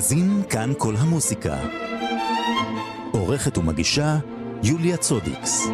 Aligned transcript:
מגזין 0.00 0.42
כאן 0.50 0.72
כל 0.78 0.94
המוסיקה. 0.98 1.56
עורכת 3.12 3.58
ומגישה 3.58 4.18
יוליה 4.62 4.96
צודיקס. 4.96 5.68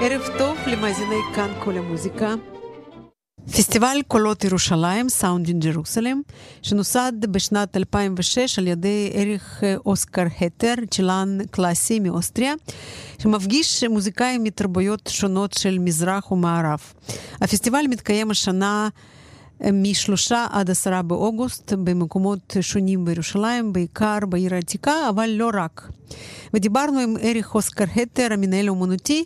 ערב 0.00 0.22
טוב 0.38 0.58
למאזיני 0.66 1.20
כאן 1.34 1.52
כל 1.64 1.76
המוזיקה. 1.78 2.34
פסטיבל 3.56 3.98
קולות 4.08 4.44
ירושלים, 4.44 5.08
Sounding 5.08 5.60
Jerusalem, 5.60 6.20
שנוסד 6.62 7.12
בשנת 7.30 7.76
2006 7.76 8.58
על 8.58 8.66
ידי 8.66 9.12
אריך 9.14 9.62
אוסקר 9.86 10.26
הוטר, 10.40 10.74
צ'לן 10.90 11.38
קלאסי 11.50 12.00
מאוסטריה, 12.00 12.54
שמפגיש 13.18 13.84
מוזיקאים 13.84 14.44
מתרבויות 14.44 15.10
שונות 15.12 15.52
של 15.58 15.78
מזרח 15.78 16.32
ומערב. 16.32 16.80
הפסטיבל 17.40 17.84
מתקיים 17.90 18.30
השנה 18.30 18.88
משלושה 19.72 20.46
עד 20.50 20.70
עשרה 20.70 21.02
באוגוסט 21.02 21.72
במקומות 21.72 22.56
שונים 22.60 23.04
בירושלים, 23.04 23.72
בעיקר 23.72 24.18
בעיר 24.28 24.54
העתיקה, 24.54 25.08
אבל 25.08 25.30
לא 25.30 25.50
רק. 25.54 25.88
ודיברנו 26.54 26.98
עם 26.98 27.16
אריך 27.16 27.54
אוסקר 27.54 27.84
הטר, 27.96 28.28
המנהל 28.30 28.66
האומנותי, 28.68 29.24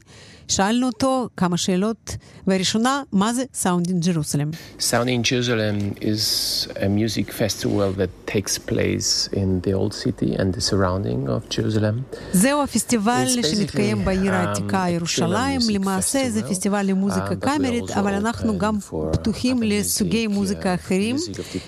שאלנו 0.48 0.86
אותו 0.86 1.28
כמה 1.36 1.56
שאלות, 1.56 2.16
והראשונה, 2.46 3.02
מה 3.12 3.34
זה 3.34 3.44
Sound 3.62 3.88
in 3.88 4.04
Jerusalem? 4.04 4.80
Sound 4.80 5.08
in 5.08 5.22
Jerusalem 5.22 5.94
is 6.00 6.68
a 6.76 6.88
music 6.88 7.32
festival 7.32 7.92
that 7.92 8.32
takes 8.34 8.58
place 8.58 9.28
in 9.32 9.60
the 9.66 9.72
old 9.72 9.94
city 9.94 10.34
and 10.34 10.54
the 10.54 10.60
surrounding 10.60 11.28
of 11.28 11.56
Jerusalem. 11.56 12.16
זהו 12.32 12.62
הפסטיבל 12.62 13.26
שמתקיים 13.42 14.04
בעיר 14.04 14.34
העתיקה 14.34 14.84
ירושלים. 14.88 15.60
למעשה 15.70 16.30
זה 16.30 16.42
פסטיבל 16.42 16.86
למוזיקה 16.86 17.36
קאמרית, 17.36 17.90
אבל 17.90 18.14
אנחנו 18.14 18.58
גם 18.58 18.78
פתוחים 19.12 19.62
לסוגי 19.62 20.26
מוזיקה 20.26 20.74
אחרים 20.74 21.16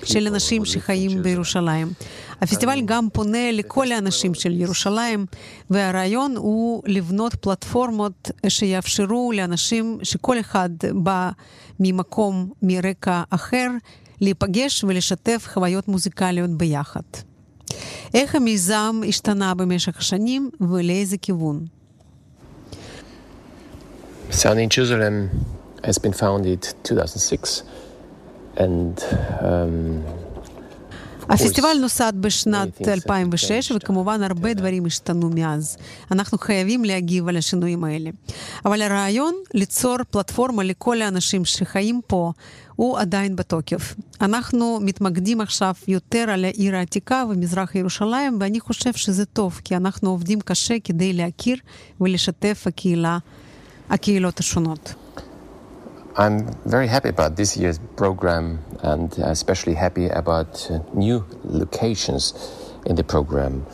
של 0.05 0.27
אנשים 0.27 0.65
שחיים 0.65 1.23
בירושלים. 1.23 1.93
הפסטיבל 2.41 2.81
גם 2.85 3.09
פונה 3.13 3.53
לכל 3.53 3.93
האנשים 3.93 4.35
של 4.35 4.53
ירושלים, 4.53 5.27
והרעיון 5.71 6.37
הוא 6.37 6.83
לבנות 6.87 7.35
פלטפורמות 7.35 8.31
שיאפשרו 8.71 9.33
לאנשים 9.35 9.99
שכל 10.03 10.41
אחד 10.41 10.71
בא 10.95 11.31
ממקום, 11.81 12.51
מרקע 12.63 13.23
אחר, 13.31 13.69
להיפגש 14.21 14.85
ולשתף 14.85 15.49
חוויות 15.53 15.89
מוזיקליות 15.89 16.51
ביחד. 16.51 17.01
איך 18.15 18.35
המיזם 18.35 19.01
השתנה 19.09 19.55
במשך 19.55 19.99
השנים 19.99 20.51
ולאיזה 20.61 21.17
כיוון? 21.19 21.67
Sound 24.31 24.61
in 24.65 24.71
Jerusalem 24.77 25.15
has 25.85 25.99
been 25.99 26.13
founded 26.13 26.63
2006 26.85 27.63
and 28.57 28.95
um, 29.41 30.05
הפסטיבל 31.31 31.77
נוסד 31.81 32.13
בשנת 32.21 32.89
2006, 32.89 33.73
וכמובן 33.73 34.23
הרבה 34.23 34.55
דברים 34.55 34.87
השתנו 34.87 35.31
מאז. 35.35 35.77
אנחנו 36.11 36.39
חייבים 36.39 36.85
להגיב 36.85 37.29
על 37.29 37.37
השינויים 37.37 37.85
האלה. 37.85 38.11
אבל 38.65 38.83
הרעיון 38.83 39.35
ליצור 39.55 39.97
פלטפורמה 40.11 40.63
לכל 40.63 41.03
האנשים 41.03 41.45
שחיים 41.45 42.01
פה 42.07 42.33
הוא 42.77 42.99
עדיין 42.99 43.37
בתוקף. 43.37 43.95
אנחנו 44.21 44.79
מתמקדים 44.83 45.41
עכשיו 45.41 45.75
יותר 45.89 46.31
על 46.31 46.45
העיר 46.45 46.77
העתיקה 46.77 47.25
ומזרח 47.31 47.75
ירושלים, 47.75 48.37
ואני 48.41 48.61
חושב 48.61 48.93
שזה 48.93 49.25
טוב, 49.25 49.61
כי 49.65 49.77
אנחנו 49.77 50.11
עובדים 50.11 50.41
קשה 50.41 50.75
כדי 50.85 51.13
להכיר 51.13 51.57
ולשתף 52.01 52.65
הקהילה, 52.67 53.19
הקהילות 53.91 54.39
השונות. 54.39 54.95
I'm 56.17 56.53
very 56.65 56.89
happy 56.89 57.09
about 57.09 57.37
this 57.37 57.57
year's 57.57 57.79
program 57.97 58.65
and 58.83 59.17
especially 59.19 59.75
happy 59.75 60.09
about 60.09 60.69
uh, 60.71 60.81
new 60.93 61.25
locations 61.45 62.35
in 62.85 62.97
the 62.97 63.05
program, 63.05 63.65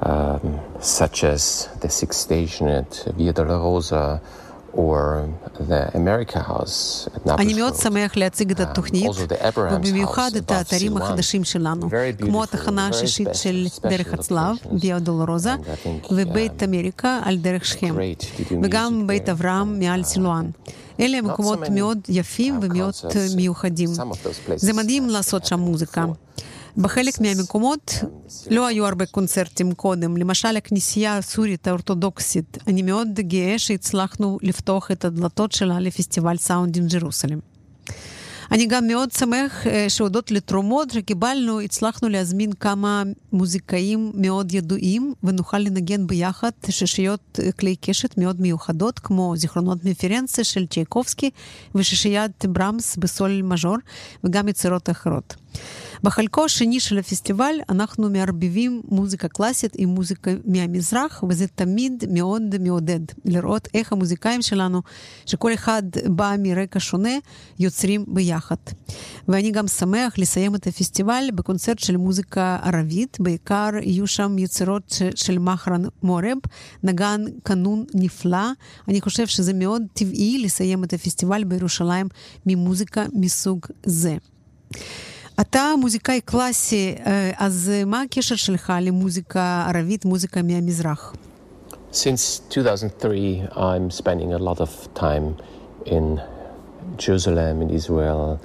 um, 0.00 0.58
such 0.80 1.22
as 1.22 1.68
the 1.80 1.88
sixth 1.88 2.18
Station 2.18 2.66
at 2.66 3.06
Via 3.16 3.32
Dolorosa 3.32 4.20
אני 7.28 7.54
מאוד 7.54 7.74
שמח 7.74 8.16
להציג 8.16 8.50
את 8.50 8.60
התוכנית, 8.60 9.10
ובמיוחד 9.72 10.30
את 10.36 10.50
האתרים 10.50 10.96
החדשים 10.96 11.44
שלנו, 11.44 11.88
כמו 12.18 12.42
התחנה 12.42 12.88
השישית 12.88 13.28
של 13.32 13.66
דרך 13.82 14.14
הצלב, 14.14 14.56
ויה 14.80 14.98
דולרוזה, 14.98 15.54
ובית 16.10 16.62
אמריקה 16.62 17.20
על 17.24 17.36
דרך 17.36 17.64
שכם, 17.64 17.94
וגם 18.62 19.06
בית 19.06 19.28
אברהם 19.28 19.78
מעל 19.78 20.02
סילואן. 20.02 20.46
אלה 21.00 21.22
מקומות 21.22 21.58
מאוד 21.70 21.98
יפים 22.08 22.58
ומאוד 22.62 22.94
מיוחדים. 23.36 23.90
זה 24.56 24.72
מדהים 24.72 25.08
לעשות 25.08 25.46
שם 25.46 25.60
מוזיקה. 25.60 26.04
בחלק 26.76 27.20
מהמקומות 27.20 27.92
לא 28.50 28.66
היו 28.66 28.86
הרבה 28.86 29.06
קונצרטים 29.06 29.74
קודם, 29.74 30.16
למשל 30.16 30.56
הכנסייה 30.56 31.18
הסורית 31.18 31.68
האורתודוקסית. 31.68 32.58
אני 32.66 32.82
מאוד 32.82 33.08
גאה 33.20 33.58
שהצלחנו 33.58 34.38
לפתוח 34.42 34.90
את 34.90 35.04
הדלתות 35.04 35.52
שלה 35.52 35.80
לפסטיבל 35.80 36.36
Sounding 36.36 36.86
Jerusalem. 36.86 37.38
אני 38.52 38.66
גם 38.66 38.86
מאוד 38.86 39.12
שמח 39.12 39.64
שהודות 39.88 40.30
לתרומות 40.30 40.90
שקיבלנו, 40.90 41.60
הצלחנו 41.60 42.08
להזמין 42.08 42.52
כמה 42.52 43.02
מוזיקאים 43.32 44.12
מאוד 44.14 44.54
ידועים, 44.54 45.14
ונוכל 45.24 45.58
לנגן 45.58 46.06
ביחד 46.06 46.50
שישיות 46.70 47.38
כלי 47.60 47.76
קשת 47.76 48.18
מאוד 48.18 48.40
מיוחדות, 48.40 48.98
כמו 48.98 49.36
זיכרונות 49.36 49.84
מפירנצה 49.84 50.44
של 50.44 50.66
צ'ייקובסקי 50.66 51.30
ושישיית 51.74 52.44
ברמס 52.44 52.96
בסול 52.96 53.42
מז'ור, 53.42 53.76
וגם 54.24 54.48
יצירות 54.48 54.90
אחרות. 54.90 55.34
בחלקו 56.02 56.44
השני 56.44 56.80
של 56.80 56.98
הפסטיבל 56.98 57.54
אנחנו 57.68 58.10
מערבבים 58.10 58.82
מוזיקה 58.88 59.28
קלאסית 59.28 59.72
עם 59.78 59.88
מוזיקה 59.88 60.30
מהמזרח, 60.44 61.24
וזה 61.28 61.46
תמיד 61.46 62.04
מאוד 62.10 62.42
מעודד 62.60 63.00
לראות 63.24 63.68
איך 63.74 63.92
המוזיקאים 63.92 64.42
שלנו, 64.42 64.82
שכל 65.26 65.54
אחד 65.54 65.82
בא 66.06 66.34
מרקע 66.38 66.80
שונה, 66.80 67.14
יוצרים 67.58 68.04
ביחד. 68.08 68.56
ואני 69.28 69.50
גם 69.50 69.68
שמח 69.68 70.18
לסיים 70.18 70.54
את 70.54 70.66
הפסטיבל 70.66 71.24
בקונצרט 71.34 71.78
של 71.78 71.96
מוזיקה 71.96 72.58
ערבית, 72.62 73.16
בעיקר 73.20 73.70
יהיו 73.82 74.06
שם 74.06 74.38
יצירות 74.38 75.02
של 75.14 75.38
מחרן 75.38 75.82
מורב, 76.02 76.38
נגן 76.82 77.24
קנון 77.42 77.84
נפלא. 77.94 78.46
אני 78.88 79.00
חושב 79.00 79.26
שזה 79.26 79.52
מאוד 79.54 79.82
טבעי 79.94 80.38
לסיים 80.44 80.84
את 80.84 80.92
הפסטיבל 80.92 81.44
בירושלים 81.44 82.08
ממוזיקה 82.46 83.06
מסוג 83.12 83.66
זה. 83.86 84.16
אתה 85.40 85.74
מוזיקאי 85.80 86.20
קלאסי, 86.20 86.94
אז 87.36 87.70
מה 87.86 88.02
הקשר 88.02 88.36
שלך 88.36 88.72
למוזיקה 88.82 89.66
ערבית, 89.74 90.04
מוזיקה 90.04 90.42
מהמזרח? 90.42 91.14
Since 91.92 92.40
2003 92.56 93.42
I'm 93.52 93.90
spending 93.90 94.32
a 94.32 94.38
lot 94.38 94.60
of 94.60 94.70
time 94.94 95.34
in 95.86 96.20
Jerusalem, 96.98 97.62
in 97.62 97.70
Israel. 97.70 98.36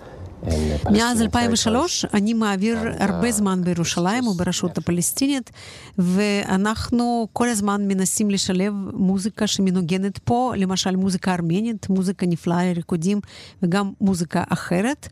מאז 0.92 1.22
2003 1.22 2.06
אני 2.14 2.34
מעביר 2.34 2.78
הרבה 3.00 3.32
זמן 3.32 3.64
בירושלים 3.64 4.28
וברשות 4.28 4.78
הפלסטינית, 4.78 5.52
ואנחנו 5.98 7.28
כל 7.34 7.50
הזמן 7.50 7.88
מנסים 7.88 8.30
לשלב 8.30 8.74
מוזיקה 8.94 9.48
שמנוגנת 9.48 10.18
פה, 10.18 10.54
למשל 10.58 10.96
מוזיקה 10.96 11.34
ארמנית, 11.34 11.90
מוזיקה 11.90 12.26
נפלאה 12.26 12.66
לריקודים 12.66 13.20
וגם 13.64 13.92
מוזיקה 14.02 14.44
אחרת. 14.50 15.08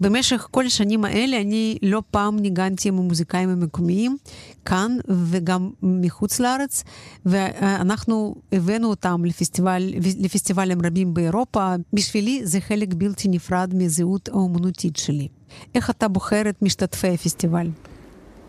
במשך 0.00 0.46
כל 0.50 0.66
השנים 0.66 1.04
האלה 1.04 1.40
אני 1.40 1.78
לא 1.82 2.02
פעם 2.10 2.38
ניגנתי 2.38 2.88
עם 2.88 2.98
המוזיקאים 2.98 3.48
המקומיים, 3.48 4.16
כאן 4.64 4.96
וגם 5.08 5.70
מחוץ 5.82 6.40
לארץ, 6.40 6.84
ואנחנו 7.26 8.34
הבאנו 8.52 8.88
אותם 8.88 9.24
לפסטיבל, 9.24 9.82
לפסטיבלים 10.20 10.78
רבים 10.86 11.14
באירופה. 11.14 11.74
בשבילי 11.92 12.40
זה 12.44 12.60
חלק 12.60 12.88
בלתי 12.96 13.28
נפרד 13.28 13.74
מהזהות 13.74 14.28
האומנותית 14.28 14.96
שלי. 14.96 15.28
איך 15.74 15.90
אתה 15.90 16.08
בוחר 16.08 16.42
את 16.48 16.62
משתתפי 16.62 17.08
הפסטיבל? 17.08 17.66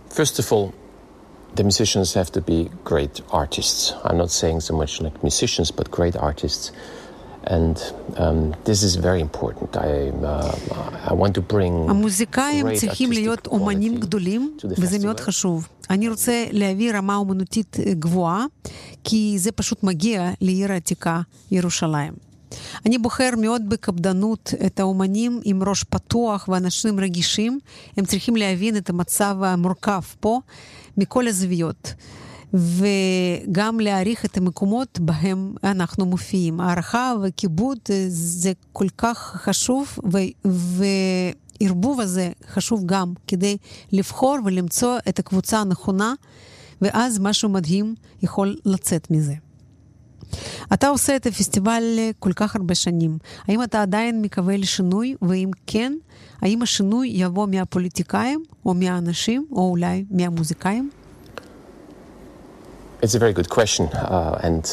First 0.09 0.39
of 0.39 0.51
all, 0.51 0.71
the 1.55 1.63
musicians 1.63 2.13
have 2.13 2.31
to 2.31 2.41
be 2.41 2.69
great 2.83 3.21
artists. 3.31 3.93
I'm 4.03 4.17
not 4.17 4.31
saying 4.31 4.59
so 4.59 4.73
much 4.81 5.01
like 5.01 5.23
musicians, 5.23 5.71
but 5.71 5.89
great 5.91 6.15
artists. 6.15 6.71
And 7.45 7.75
this 8.63 8.83
is 8.83 8.95
very 8.95 9.19
important. 9.19 9.75
I, 9.75 10.11
I 11.11 11.13
want 11.13 11.33
to 11.35 11.41
bring 11.53 11.89
המוזיקאים 11.89 12.65
צריכים 12.75 13.11
להיות 13.11 13.47
אומנים 13.47 13.99
גדולים, 13.99 14.57
וזה 14.77 14.99
מאוד 14.99 15.19
חשוב. 15.19 15.67
אני 15.89 16.09
רוצה 16.09 16.45
להביא 16.51 16.93
רמה 16.93 17.15
אומנותית 17.15 17.77
גבוהה, 17.99 18.45
כי 19.03 19.35
זה 19.37 19.51
פשוט 19.51 19.83
מגיע 19.83 20.31
לעיר 20.41 20.71
העתיקה 20.71 21.21
ירושלים. 21.51 22.13
אני 22.85 22.97
בוחר 22.97 23.29
מאוד 23.37 23.69
בקפדנות 23.69 24.53
את 24.65 24.79
האומנים 24.79 25.41
עם 25.43 25.63
ראש 25.63 25.83
פתוח 25.83 26.49
ואנשים 26.51 26.99
רגישים. 26.99 27.59
הם 27.97 28.05
צריכים 28.05 28.35
להבין 28.35 28.77
את 28.77 28.89
המצב 28.89 29.37
המורכב 29.41 30.01
פה 30.19 30.39
מכל 30.97 31.27
הזוויות. 31.27 31.93
וגם 32.53 33.79
להעריך 33.79 34.25
את 34.25 34.37
המקומות 34.37 34.99
בהם 34.99 35.53
אנחנו 35.63 36.05
מופיעים. 36.05 36.59
הערכה 36.59 37.13
וכיבוד 37.23 37.77
זה 38.07 38.51
כל 38.73 38.87
כך 38.97 39.17
חשוב, 39.17 39.97
והערבוב 41.61 41.99
הזה 41.99 42.31
חשוב 42.47 42.83
גם 42.85 43.13
כדי 43.27 43.57
לבחור 43.91 44.37
ולמצוא 44.45 44.97
את 45.09 45.19
הקבוצה 45.19 45.59
הנכונה, 45.59 46.13
ואז 46.81 47.19
משהו 47.19 47.49
מדהים 47.49 47.95
יכול 48.23 48.55
לצאת 48.65 49.11
מזה. 49.11 49.33
אתה 50.73 50.87
עושה 50.87 51.15
את 51.15 51.25
הפסטיבל 51.25 51.83
כל 52.19 52.33
כך 52.33 52.55
הרבה 52.55 52.75
שנים. 52.75 53.17
האם 53.47 53.63
אתה 53.63 53.81
עדיין 53.81 54.21
מקווה 54.21 54.57
לשינוי? 54.57 55.15
ואם 55.21 55.49
כן, 55.67 55.93
האם 56.41 56.61
השינוי 56.61 57.07
יבוא 57.13 57.47
מהפוליטיקאים, 57.47 58.43
או 58.65 58.73
מהאנשים, 58.73 59.45
או 59.51 59.69
אולי 59.69 60.05
מהמוזיקאים? 60.11 60.89
It's 63.03 63.15
a 63.15 63.19
very 63.19 63.33
good 63.33 63.49
question, 63.49 63.85
uh, 63.93 64.47
and 64.47 64.65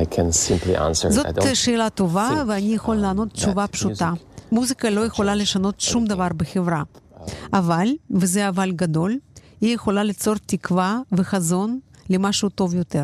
I 0.00 0.04
can 0.04 0.32
simply 0.32 0.76
answer. 0.76 1.10
זאת 1.10 1.56
שאלה 1.56 1.90
טובה, 1.90 2.30
ואני 2.48 2.74
יכול 2.74 2.96
לענות 2.96 3.32
תשובה 3.32 3.66
פשוטה. 3.66 4.12
מוזיקה 4.52 4.90
לא 4.90 5.00
יכולה 5.00 5.34
לשנות 5.34 5.80
שום 5.80 6.04
דבר 6.04 6.28
בחברה. 6.36 6.82
אבל, 7.52 7.88
וזה 8.10 8.48
אבל 8.48 8.72
גדול, 8.72 9.18
היא 9.60 9.74
יכולה 9.74 10.02
ליצור 10.02 10.34
תקווה 10.46 11.00
וחזון 11.12 11.80
למשהו 12.10 12.48
טוב 12.48 12.74
יותר. 12.74 13.02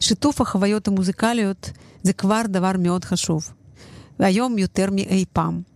שיתוף 0.00 0.40
החוויות 0.40 0.88
המוזיקליות 0.88 1.70
זה 2.02 2.12
כבר 2.12 2.42
דבר 2.48 2.72
מאוד 2.78 3.04
חשוב, 3.04 3.50
והיום 4.20 4.58
יותר 4.58 4.88
מאי 4.92 5.24
פעם. 5.32 5.75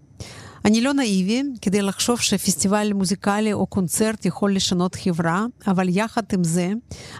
אני 0.65 0.81
לא 0.81 0.93
נאיבי 0.93 1.43
כדי 1.63 1.83
לחשוב 1.83 2.21
שפסטיבל 2.21 2.93
מוזיקלי 2.93 3.53
או 3.53 3.67
קונצרט 3.67 4.27
יכול 4.27 4.55
לשנות 4.55 4.95
חברה, 4.95 5.47
אבל 5.67 5.89
יחד 5.89 6.23
עם 6.33 6.45
זה, 6.45 6.73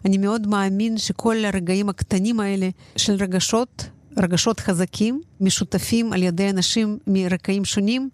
אני 0.05 0.19
מאוד 0.19 0.47
מאמין 0.47 0.99
שכל 0.99 1.45
הרגעים 1.45 1.89
הקטנים 1.89 2.41
האלה 2.41 2.69
של 2.97 3.15
רגשות, 3.15 3.87
רגשות 4.19 4.61
חזקים, 4.61 5.21
משותפים 5.41 6.13
על 6.13 6.23
ידי 6.23 6.51
אנשים 6.51 6.99
מרקעים 7.07 7.65
שונים, 7.65 8.09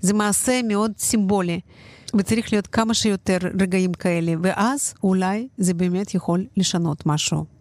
זה 0.00 0.14
מעשה 0.14 0.60
מאוד 0.64 0.92
סימבולי, 0.98 1.60
וצריך 2.18 2.52
להיות 2.52 2.66
כמה 2.66 2.94
שיותר 2.94 3.38
רגעים 3.60 3.92
כאלה, 3.92 4.32
ואז 4.42 4.94
אולי 5.02 5.48
זה 5.58 5.74
באמת 5.74 6.14
יכול 6.14 6.44
לשנות 6.56 7.06
משהו. 7.06 7.59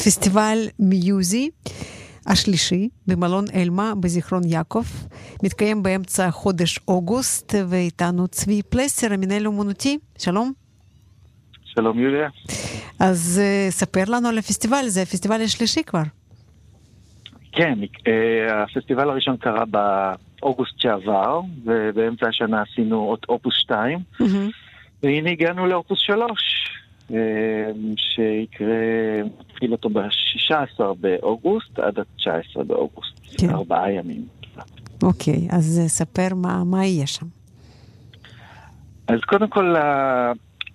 הפסטיבל 0.00 0.58
מיוזי. 0.78 1.50
השלישי 2.26 2.88
במלון 3.06 3.44
אלמה 3.54 3.92
בזיכרון 4.00 4.42
יעקב, 4.46 4.84
מתקיים 5.42 5.82
באמצע 5.82 6.30
חודש 6.30 6.78
אוגוסט, 6.88 7.54
ואיתנו 7.68 8.28
צבי 8.28 8.62
פלסר, 8.62 9.12
המנהל 9.12 9.44
האומנותי. 9.44 9.98
שלום. 10.18 10.52
שלום 11.64 11.98
יוליה. 11.98 12.28
אז 13.00 13.42
uh, 13.42 13.72
ספר 13.72 14.04
לנו 14.08 14.28
על 14.28 14.38
הפסטיבל, 14.38 14.84
זה 14.86 15.02
הפסטיבל 15.02 15.42
השלישי 15.42 15.82
כבר. 15.82 16.02
כן, 17.52 17.78
uh, 17.82 18.52
הפסטיבל 18.52 19.10
הראשון 19.10 19.36
קרה 19.36 19.64
באוגוסט 19.64 20.80
שעבר, 20.80 21.40
ובאמצע 21.64 22.28
השנה 22.28 22.62
עשינו 22.62 23.00
עוד 23.00 23.20
אופוס 23.28 23.54
2, 23.54 23.98
mm-hmm. 23.98 24.24
והנה 25.02 25.30
הגענו 25.30 25.66
לאופוס 25.66 25.98
3, 25.98 26.30
uh, 27.08 27.14
שיקרה, 27.96 28.66
נתחיל 29.60 29.72
אותו 29.72 29.88
ב-16 29.88 30.84
באוגוסט 31.00 31.78
עד 31.78 31.98
ה-19 31.98 32.62
באוגוסט, 32.62 33.20
כן. 33.38 33.50
ארבעה 33.50 33.92
ימים. 33.92 34.24
אוקיי, 35.02 35.48
אז 35.50 35.80
ספר 35.86 36.34
מה, 36.34 36.64
מה 36.64 36.86
יהיה 36.86 37.06
שם. 37.06 37.26
אז 39.08 39.20
קודם 39.20 39.48
כל, 39.48 39.74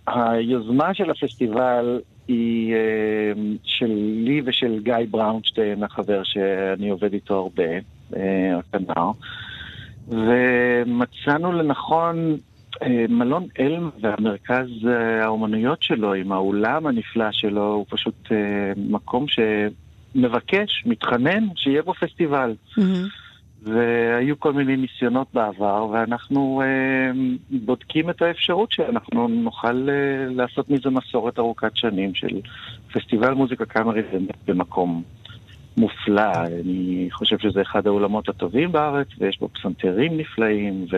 היוזמה 0.08 0.94
של 0.94 1.10
הפסטיבל 1.10 2.00
היא 2.28 2.74
אה, 2.74 3.32
שלי 3.64 4.42
ושל 4.46 4.80
גיא 4.84 4.94
בראונשטיין, 5.12 5.84
החבר 5.84 6.22
שאני 6.24 6.90
עובד 6.90 7.14
איתו 7.14 7.36
הרבה, 7.36 7.64
אה, 8.16 8.60
הכנר, 8.60 9.12
ומצאנו 10.08 11.52
לנכון 11.52 12.32
אה, 12.32 12.36
מלון 13.10 13.48
אלם 13.60 13.90
והמרכז 14.02 14.68
האומנויות 15.22 15.84
שלו, 15.84 16.14
עם 16.14 16.32
האולם 16.32 16.88
הנפלא 16.88 17.32
שלו, 17.32 17.74
הוא 17.74 17.86
פשוט 17.90 18.32
מקום 18.76 19.26
שמבקש, 19.28 20.84
מתחנן, 20.86 21.48
שיהיה 21.56 21.82
בו 21.82 21.94
פסטיבל. 21.94 22.54
Mm-hmm. 22.78 22.82
והיו 23.66 24.40
כל 24.40 24.54
מיני 24.54 24.76
ניסיונות 24.78 25.28
בעבר, 25.34 25.88
ואנחנו 25.94 26.62
אה, 26.66 27.12
בודקים 27.50 28.10
את 28.10 28.22
האפשרות 28.22 28.72
שאנחנו 28.72 29.28
נוכל 29.28 29.90
אה, 29.90 30.34
לעשות 30.34 30.70
מזה 30.70 30.90
מסורת 30.90 31.40
ארוכת 31.40 31.72
שנים 31.76 32.16
של 32.16 32.42
פסטיבל 32.94 33.34
מוזיקה 33.34 33.66
קאמרית 33.66 34.06
במקום 34.48 35.04
מופלא. 35.78 36.32
אני 36.46 37.08
חושב 37.12 37.38
שזה 37.40 37.62
אחד 37.62 37.88
האולמות 37.88 38.30
הטובים 38.30 38.72
בארץ, 38.72 39.08
ויש 39.18 39.40
בו 39.40 39.50
פסנתרים 39.54 40.18
נפלאים, 40.18 40.86
ו... 40.92 40.98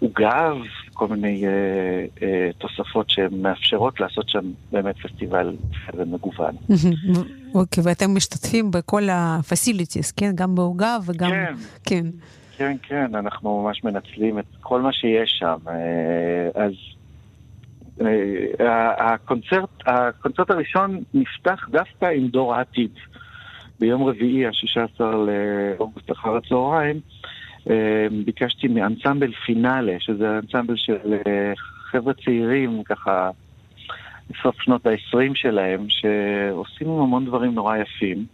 עוגב, 0.00 0.56
כל 0.92 1.08
מיני 1.08 1.46
אה, 1.46 1.50
אה, 2.22 2.50
תוספות 2.58 3.10
שמאפשרות 3.10 4.00
לעשות 4.00 4.28
שם 4.28 4.52
באמת 4.72 4.94
פסטיבל 4.96 5.56
מגוון. 6.06 6.54
אוקיי, 7.54 7.84
ואתם 7.86 8.16
משתתפים 8.16 8.70
בכל 8.70 9.08
ה-facilities, 9.08 10.12
כן? 10.16 10.30
גם 10.34 10.54
בעוגב 10.54 11.00
וגם... 11.06 11.30
כן. 11.30 11.54
כן. 11.84 12.06
כן, 12.56 12.76
כן, 12.82 13.14
אנחנו 13.14 13.62
ממש 13.62 13.84
מנצלים 13.84 14.38
את 14.38 14.44
כל 14.60 14.80
מה 14.80 14.92
שיש 14.92 15.36
שם. 15.38 15.56
אה, 15.68 16.62
אז 16.64 16.72
הקונצרט, 18.98 19.68
הקונצרט 19.86 20.50
הראשון 20.50 21.02
נפתח 21.14 21.68
דווקא 21.70 22.06
עם 22.06 22.28
דור 22.28 22.54
העתיד. 22.54 22.90
ביום 23.80 24.04
רביעי, 24.04 24.46
ה-16 24.46 25.00
לאוגוסט 25.00 26.12
אחר 26.12 26.36
הצהריים, 26.36 27.00
ביקשתי 28.24 28.68
מאנסמבל 28.68 29.32
פינאלה, 29.32 29.96
שזה 29.98 30.38
אנסמבל 30.38 30.76
של 30.76 31.14
אה, 31.26 31.52
חבר'ה 31.90 32.12
צעירים, 32.14 32.82
ככה, 32.84 33.30
בסוף 34.30 34.62
שנות 34.62 34.86
ה-20 34.86 35.34
שלהם, 35.34 35.86
שעושים 35.88 36.88
המון 36.88 37.24
דברים 37.24 37.54
נורא 37.54 37.76
יפים. 37.76 38.26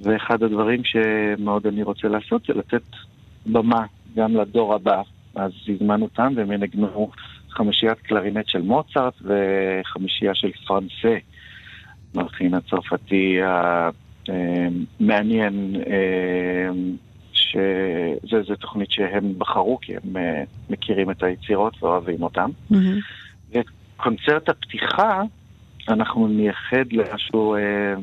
ואחד 0.00 0.42
הדברים 0.42 0.84
שמאוד 0.84 1.66
אני 1.66 1.82
רוצה 1.82 2.08
לעשות 2.08 2.42
זה 2.46 2.54
לתת 2.54 2.82
במה 3.46 3.86
גם 4.16 4.36
לדור 4.36 4.74
הבא. 4.74 5.02
אז 5.34 5.52
הזמנו 5.68 6.04
אותם 6.04 6.32
והם 6.36 6.52
ינגנו 6.52 7.10
חמישיית 7.50 7.98
קלרינט 7.98 8.48
של 8.48 8.62
מוצרט 8.62 9.14
וחמישייה 9.22 10.34
של 10.34 10.50
פרנסה, 10.66 11.16
מלחין 12.14 12.54
הצרפתי 12.54 13.38
המעניין 14.28 15.76
אה, 18.34 18.44
שזו 18.44 18.56
תוכנית 18.56 18.90
שהם 18.90 19.38
בחרו, 19.38 19.78
כי 19.80 19.92
הם 19.96 20.16
uh, 20.16 20.20
מכירים 20.70 21.10
את 21.10 21.22
היצירות 21.22 21.82
ואוהבים 21.82 22.22
אותן. 22.22 22.50
Mm-hmm. 22.72 22.74
וקונצרט 23.96 24.48
הפתיחה, 24.48 25.22
אנחנו 25.88 26.28
נייחד 26.28 26.92
למשהו 26.92 27.56
uh, 27.56 28.00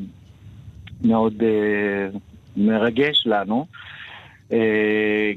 מאוד 1.04 1.34
uh, 1.40 2.18
מרגש 2.56 3.26
לנו. 3.26 3.66
Uh, 4.50 4.54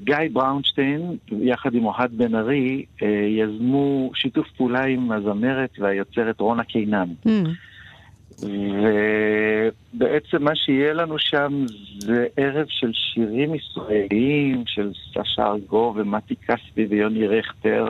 גיא 0.03 0.15
בראונשטיין, 0.33 1.17
יחד 1.41 1.73
עם 1.73 1.85
אוהד 1.85 2.17
בן 2.17 2.35
ארי, 2.35 2.85
uh, 2.99 3.05
יזמו 3.27 4.11
שיתוף 4.15 4.47
פעולה 4.57 4.85
עם 4.85 5.11
הזמרת 5.11 5.79
והיוצרת 5.79 6.39
רונה 6.39 6.63
קינן. 6.63 7.09
Mm-hmm. 7.25 7.66
ובעצם 8.39 10.43
מה 10.43 10.55
שיהיה 10.55 10.93
לנו 10.93 11.19
שם 11.19 11.65
זה 11.99 12.27
ערב 12.37 12.65
של 12.69 12.91
שירים 12.93 13.55
ישראליים 13.55 14.63
של 14.67 14.91
סשה 14.93 15.47
ארגו 15.47 15.93
ומתי 15.95 16.35
כספי 16.35 16.85
ויוני 16.89 17.27
רכטר, 17.27 17.85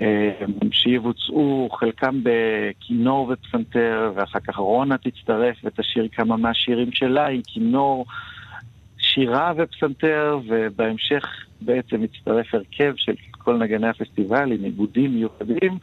אה, 0.00 0.30
שיבוצעו 0.70 1.68
חלקם 1.72 2.20
בכינור 2.22 3.32
ופסנתר, 3.32 4.12
ואחר 4.14 4.40
כך 4.40 4.56
רונה 4.56 4.98
תצטרף 4.98 5.56
ותשאיר 5.64 6.08
כמה 6.12 6.36
מהשירים 6.36 6.92
שלה 6.92 7.26
עם 7.26 7.40
כינור, 7.46 8.06
שירה 8.98 9.52
ופסנתר, 9.56 10.38
ובהמשך 10.48 11.24
בעצם 11.60 12.04
יצטרף 12.04 12.54
הרכב 12.54 12.94
של 12.96 13.14
כל 13.38 13.56
נגני 13.56 13.88
הפסטיבל 13.88 14.52
עם 14.52 14.64
עיבודים 14.64 15.14
מיוחדים. 15.14 15.78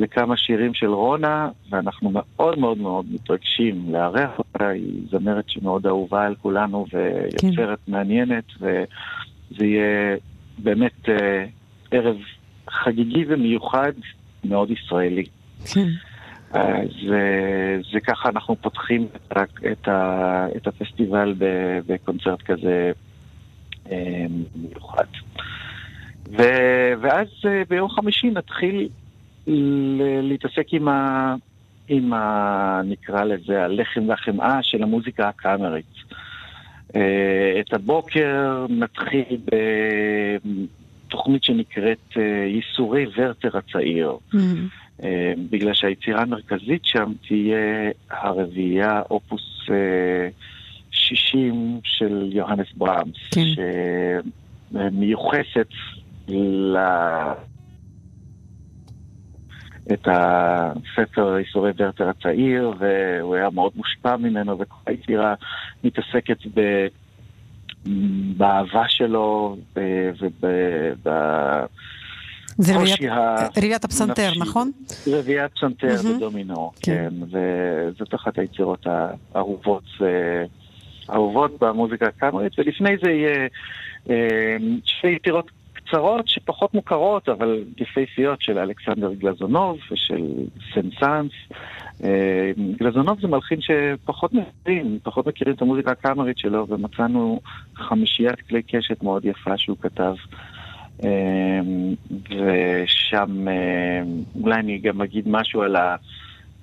לכמה 0.00 0.36
שירים 0.36 0.74
של 0.74 0.86
רונה, 0.86 1.48
ואנחנו 1.70 2.10
מאוד 2.12 2.58
מאוד 2.58 2.78
מאוד 2.78 3.06
מתרגשים 3.10 3.92
לארח 3.92 4.38
אותה, 4.38 4.68
היא 4.68 5.02
זמרת 5.10 5.44
שמאוד 5.48 5.86
אהובה 5.86 6.26
על 6.26 6.34
כולנו 6.42 6.86
ויוצרת 6.92 7.78
כן. 7.86 7.92
מעניינת, 7.92 8.44
וזה 8.60 9.66
יהיה 9.66 10.16
באמת 10.58 11.08
אה, 11.08 11.44
ערב 11.90 12.16
חגיגי 12.68 13.24
ומיוחד 13.28 13.92
מאוד 14.44 14.70
ישראלי. 14.70 15.24
כן. 15.74 15.88
אז 16.52 16.88
זה, 17.08 17.78
זה 17.92 18.00
ככה 18.00 18.28
אנחנו 18.28 18.56
פותחים 18.56 19.06
את, 19.16 19.32
את, 19.72 19.88
ה, 19.88 20.46
את 20.56 20.66
הפסטיבל 20.66 21.34
בקונצרט 21.86 22.42
כזה 22.42 22.92
אה, 23.90 24.26
מיוחד. 24.56 25.04
ו, 26.30 26.42
ואז 27.00 27.28
אה, 27.44 27.62
ביום 27.68 27.88
חמישי 27.90 28.30
נתחיל 28.30 28.88
להתעסק 30.22 30.66
עם 30.72 30.88
ה... 30.88 31.34
עם 31.88 32.12
ה... 32.12 32.80
נקרא 32.84 33.24
לזה, 33.24 33.64
הלחם 33.64 34.08
והחמאה 34.08 34.62
של 34.62 34.82
המוזיקה 34.82 35.28
הקאמרית. 35.28 36.00
אה, 36.96 37.60
את 37.60 37.72
הבוקר 37.72 38.66
נתחיל 38.68 39.38
בתוכנית 41.06 41.44
שנקראת 41.44 42.16
אה, 42.16 42.22
ייסורי 42.46 43.06
ורטר 43.16 43.58
הצעיר. 43.58 44.12
Mm-hmm. 44.32 44.36
אה, 45.02 45.32
בגלל 45.50 45.74
שהיצירה 45.74 46.22
המרכזית 46.22 46.84
שם 46.84 47.12
תהיה 47.28 47.90
הרביעייה 48.10 49.02
אופוס 49.10 49.66
60 50.90 51.80
של 51.84 52.28
יוהנס 52.32 52.66
ברמס, 52.76 53.16
כן. 53.30 53.44
שמיוחסת 54.72 55.68
ל... 56.28 56.76
את 59.92 60.08
הספר 60.10 61.38
ייסורי 61.38 61.72
ורטר 61.76 62.08
הצעיר, 62.08 62.72
והוא 62.78 63.34
היה 63.34 63.50
מאוד 63.50 63.72
מושפע 63.76 64.16
ממנו, 64.16 64.58
וכל 64.58 64.76
היצירה 64.86 65.34
מתעסקת 65.84 66.38
ב... 66.54 66.86
באהבה 68.36 68.84
שלו 68.88 69.56
וב... 69.76 70.44
זה 72.58 72.74
רביעיית 73.56 73.84
הפסנתר, 73.84 74.30
נכון? 74.40 74.70
רביעיית 75.06 75.52
פסנתר 75.52 75.96
בדומינו, 76.16 76.70
כן, 76.82 77.08
כן 77.10 77.14
וזאת 77.24 78.14
אחת 78.14 78.38
היצירות 78.38 78.86
האהובות, 79.34 79.84
האהובות 81.08 81.58
במוזיקה 81.60 82.06
הקאמרית, 82.06 82.58
ולפני 82.58 82.90
זה 83.02 83.10
יהיה 83.10 83.48
אה, 84.10 84.56
שתי 84.84 85.08
יצירות 85.08 85.50
קצרות 85.90 86.28
שפחות 86.28 86.74
מוכרות, 86.74 87.28
אבל 87.28 87.64
יפהפיות 87.76 88.42
של 88.42 88.58
אלכסנדר 88.58 89.12
גלזונוב 89.14 89.78
ושל 89.92 90.24
סנסאנס. 90.74 91.32
אה, 92.04 92.50
גלזונוב 92.76 93.20
זה 93.20 93.28
מלחין 93.28 93.58
שפחות 93.60 94.32
מכירים, 94.32 94.98
פחות 95.02 95.26
מכירים 95.26 95.54
את 95.54 95.62
המוזיקה 95.62 95.90
הקאמרית 95.90 96.38
שלו, 96.38 96.66
ומצאנו 96.68 97.40
חמישיית 97.74 98.40
כלי 98.40 98.62
קשת 98.62 99.02
מאוד 99.02 99.24
יפה 99.24 99.58
שהוא 99.58 99.76
כתב. 99.80 100.14
אה, 101.04 101.60
ושם 102.30 103.48
אה, 103.48 104.02
אולי 104.42 104.54
אני 104.60 104.78
גם 104.78 105.02
אגיד 105.02 105.28
משהו 105.28 105.62
על, 105.62 105.76
ה, 105.76 105.96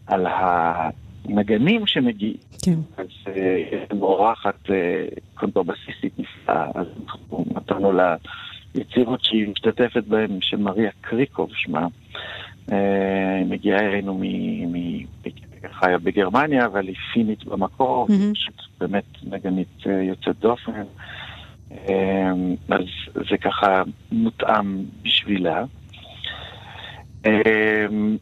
על 0.07 0.25
הנגנים 0.29 1.87
שמגיעים. 1.87 2.37
כן. 2.65 2.79
אז 2.97 3.07
יש 3.71 3.91
לנו 3.91 4.05
אורחת 4.05 4.69
קונטרבסיסטית 5.35 6.19
נפלאה, 6.19 6.67
אז 6.75 6.87
אנחנו 7.05 7.45
נתנו 7.55 7.91
לה 7.91 8.15
יצירות 8.77 9.23
שהיא 9.23 9.47
משתתפת 9.49 10.03
בהן, 10.07 10.37
שמריה 10.41 10.91
קריקוב 11.01 11.49
שמה. 11.53 11.87
היא 12.67 13.45
מגיעה 13.49 13.79
אלינו. 13.79 14.21
חיה 15.71 15.97
בגרמניה, 15.97 16.65
אבל 16.65 16.87
היא 16.87 16.95
פינית 17.13 17.45
במקור, 17.45 18.07
mm-hmm. 18.09 18.51
באמת 18.79 19.03
נגנית 19.23 19.85
יוצאת 19.85 20.39
דופן. 20.39 20.83
אז 22.69 22.85
זה 23.13 23.37
ככה 23.41 23.83
מותאם 24.11 24.83
בשבילה. 25.01 25.63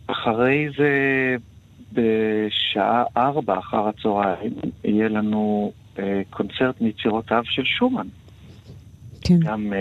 אחרי 0.07 0.67
זה, 0.77 0.89
בשעה 1.93 3.03
ארבע 3.17 3.59
אחר 3.59 3.87
הצהריים, 3.87 4.53
יהיה 4.83 5.09
לנו 5.09 5.71
קונצרט 6.29 6.81
מיצירות 6.81 7.31
אב 7.31 7.43
של 7.43 7.63
שומן. 7.65 8.07
כן. 9.27 9.39
גם 9.39 9.73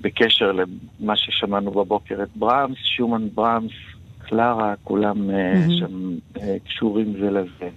בקשר 0.00 0.52
למה 0.52 1.16
ששמענו 1.16 1.70
בבוקר 1.70 2.22
את 2.22 2.28
ברמס, 2.36 2.78
שומן 2.84 3.28
ברמס, 3.34 3.72
קלרה, 4.18 4.74
כולם 4.84 5.30
mm-hmm. 5.30 5.70
שם 5.78 6.16
קשורים 6.64 7.12
זה 7.20 7.30
לזה. 7.30 7.70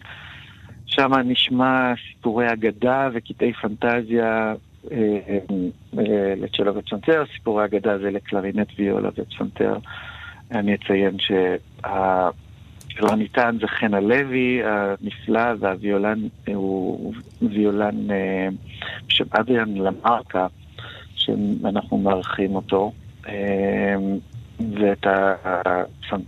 שם 0.85 1.11
נשמע 1.25 1.93
סיפורי 2.09 2.53
אגדה 2.53 3.09
וקטעי 3.13 3.53
פנטזיה 3.53 4.53
לצ'לו 6.37 6.75
ופסנתר, 6.75 7.23
סיפורי 7.33 7.65
אגדה 7.65 7.97
זה 7.97 8.11
לקלרינט 8.11 8.67
ויולה 8.77 9.09
ופסנתר. 9.17 9.77
אני 10.51 10.75
אציין 10.75 11.17
שהקלרניתן 12.95 13.57
זה 13.61 13.67
חן 13.67 13.93
הלוי 13.93 14.61
הנפלא, 14.63 15.53
והוויולן 15.59 16.19
הוא 16.47 17.13
ויולן 17.41 17.95
בשם 19.07 19.25
אדריאן 19.31 19.77
למרקה, 19.77 20.47
שאנחנו 21.15 21.97
מארחים 21.97 22.55
אותו. 22.55 22.91
ואת 24.59 25.05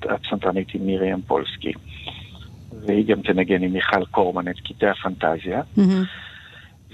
הפסנתרנית 0.10 0.68
עם 0.74 0.88
מרים 0.88 1.22
פולסקי. 1.28 1.74
והיא 2.86 3.06
גם 3.06 3.22
תנגן 3.22 3.64
עם 3.64 3.74
מיכל 3.74 4.06
קורמן 4.06 4.48
את 4.48 4.60
קטעי 4.60 4.90
הפנטזיה. 4.90 5.62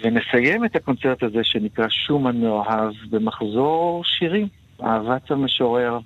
ונסיים 0.04 0.66
את 0.66 0.76
הקונצרט 0.76 1.24
הזה 1.24 1.40
שנקרא 1.44 1.86
שומן 1.90 2.38
מאוהב 2.38 2.94
במחזור 3.10 4.04
שירים, 4.06 4.48
אהבת 4.84 5.32
המשורר, 5.32 6.00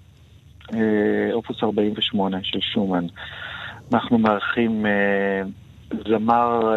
אופוס 1.33 1.63
48 1.63 2.37
של 2.43 2.59
שומן. 2.61 3.05
אנחנו 3.93 4.17
מארחים 4.17 4.85
זמר 6.07 6.73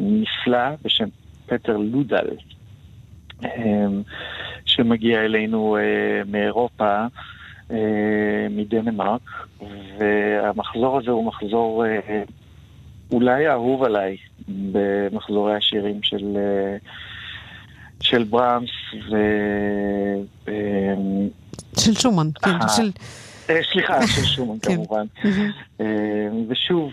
נפלא 0.00 0.68
בשם 0.84 1.08
פטר 1.46 1.76
לודל. 1.76 2.26
שמגיע 4.64 5.24
אלינו 5.24 5.76
uh, 5.76 6.30
מאירופה, 6.30 7.06
uh, 7.68 7.72
מדנמרק, 8.50 9.30
והמחזור 9.98 10.98
הזה 10.98 11.10
הוא 11.10 11.26
מחזור 11.26 11.84
uh, 11.84 12.32
אולי 13.12 13.46
האהוב 13.46 13.82
עליי 13.82 14.16
במחזורי 14.48 15.56
השירים 15.56 16.02
של, 16.02 16.36
uh, 16.36 16.88
של 18.00 18.24
ברמס 18.24 18.70
ו... 19.10 19.16
Uh, 20.46 20.50
של 21.78 21.94
שומן, 21.94 22.28
כן, 22.42 22.68
של... 22.76 22.90
סליחה, 23.72 24.06
של 24.14 24.22
שומן 24.22 24.58
כמובן. 24.58 25.06
ושוב, 26.48 26.92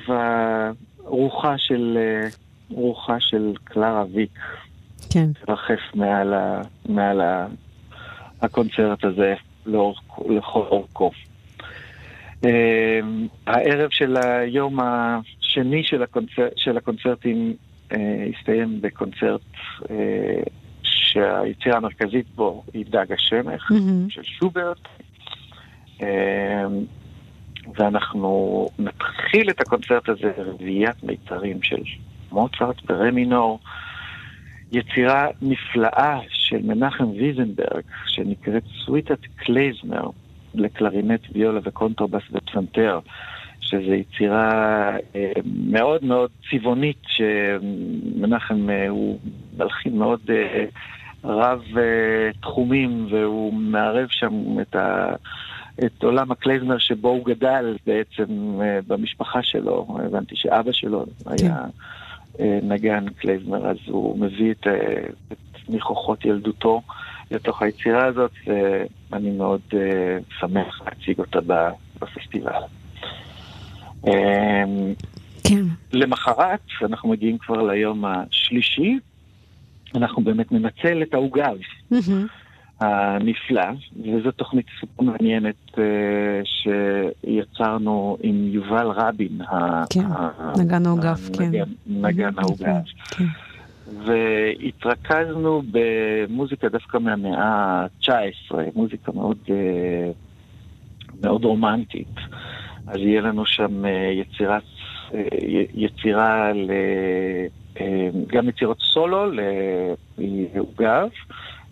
רוחה 0.98 1.58
של, 1.58 1.98
רוחה 2.70 3.20
של 3.20 3.54
קלרה 3.64 4.04
ויק. 4.14 4.40
כן. 5.10 5.34
תרחף 5.46 5.80
מעל, 5.96 6.34
ה, 6.34 6.62
מעל 6.90 7.22
ה, 7.22 7.48
הקונצרט 8.42 9.04
הזה 9.04 9.34
לכל 10.30 10.60
אורכו. 10.60 11.12
הערב 13.48 13.90
של 13.90 14.18
היום 14.18 14.80
השני 14.80 15.84
של, 15.84 16.04
הקונצר, 16.04 16.48
של 16.56 16.78
הקונצרטים 16.78 17.54
הסתיים 17.92 18.82
בקונצרט 18.82 19.42
שהיצירה 20.84 21.78
המרכזית 21.78 22.26
בו 22.36 22.64
היא 22.74 22.86
דג 22.90 23.12
mm-hmm. 23.12 24.10
של 24.10 24.24
שוברט. 24.24 24.78
Uh, 26.02 26.04
ואנחנו 27.78 28.68
נתחיל 28.80 29.50
את 29.50 29.62
הקונצרט 29.62 30.10
הזה 30.10 30.32
רביעיית 30.38 31.04
מיתרים 31.04 31.64
של 31.64 31.82
מוצרט 32.32 32.76
ברה 32.86 33.10
מינור. 33.10 33.60
יצירה 34.72 35.28
נפלאה 35.42 36.20
של 36.30 36.60
מנחם 36.64 37.10
ויזנברג, 37.10 37.84
שנקראת 38.08 38.64
סוויטת 38.86 39.20
קלייזמר, 39.36 40.10
לקלרינט, 40.56 41.22
ויולה 41.32 41.60
וקונטרבס 41.64 42.24
ופסנתר, 42.32 43.00
שזו 43.62 43.94
יצירה 43.94 44.98
אה, 45.16 45.32
מאוד 45.46 46.04
מאוד 46.04 46.30
צבעונית, 46.50 47.02
שמנחם 47.08 48.70
אה, 48.70 48.90
הוא 48.90 49.20
מלחין 49.58 49.98
מאוד 49.98 50.20
אה, 50.30 50.66
רב 51.24 51.62
תחומים, 52.42 53.08
והוא 53.10 53.54
מערב 53.54 54.08
שם 54.10 54.62
את 54.62 54.76
ה... 54.76 55.16
את 55.86 56.04
עולם 56.04 56.32
הקלייזמר 56.32 56.78
שבו 56.78 57.10
הוא 57.10 57.26
גדל 57.26 57.78
בעצם 57.86 58.60
אה, 58.62 58.80
במשפחה 58.88 59.44
שלו. 59.44 59.98
הבנתי 60.06 60.36
שאבא 60.36 60.72
שלו 60.72 61.06
היה 61.26 61.38
כן. 61.38 62.44
אה, 62.44 62.60
נגן 62.64 63.10
קלייזמר, 63.10 63.70
אז 63.70 63.78
הוא 63.88 64.20
מביא 64.20 64.52
את, 64.52 64.68
אה, 64.68 65.04
את 65.32 65.70
ניחוחות 65.70 66.26
ילדותו 66.26 66.82
לתוך 67.32 67.62
היצירה 67.62 68.06
הזאת, 68.06 68.32
ואני 69.12 69.32
מאוד 69.32 69.62
שמח 70.40 70.82
להציג 70.86 71.20
אותה 71.20 71.40
בפסטיבל. 72.00 72.62
כן. 75.44 75.64
למחרת, 75.94 76.60
אנחנו 76.82 77.10
מגיעים 77.10 77.38
כבר 77.38 77.62
ליום 77.62 78.06
השלישי, 78.06 79.00
אנחנו 79.96 80.24
באמת 80.24 80.52
ננצל 80.52 80.94
את. 80.94 81.60
Mm-hmm. 81.94 82.40
הנפלא, 82.82 83.65
וזו 83.96 84.32
תוכנית 84.32 84.65
סופר 84.80 85.04
מעניינת 85.04 85.56
uh, 85.72 85.78
שיצרנו 86.46 88.17
עם 88.24 88.48
יובל 88.52 88.88
רבין. 88.88 89.41
כן, 89.89 90.06
נגן 90.60 90.86
העוגף, 90.86 91.30
כן. 91.38 91.52
נגן. 91.88 92.32
כן. 92.60 93.24
והתרכזנו 94.06 95.62
במוזיקה 95.72 96.70
דווקא 96.70 96.98
מהמאה 96.98 97.44
ה-19, 97.44 98.56
מוזיקה 98.76 99.12
מאוד, 99.12 99.38
uh, 99.48 99.52
מאוד 101.22 101.46
רומנטית. 101.46 102.15
אז 102.88 102.98
יהיה 102.98 103.22
לנו 103.22 103.46
שם 103.46 103.86
uh, 103.86 103.88
יצירה, 103.88 104.60
יצירה 105.74 106.54
ל... 106.54 106.72
גם 108.28 108.50
יצירות 108.50 108.78
סולו 108.94 109.26
לעוגב. 110.17 111.08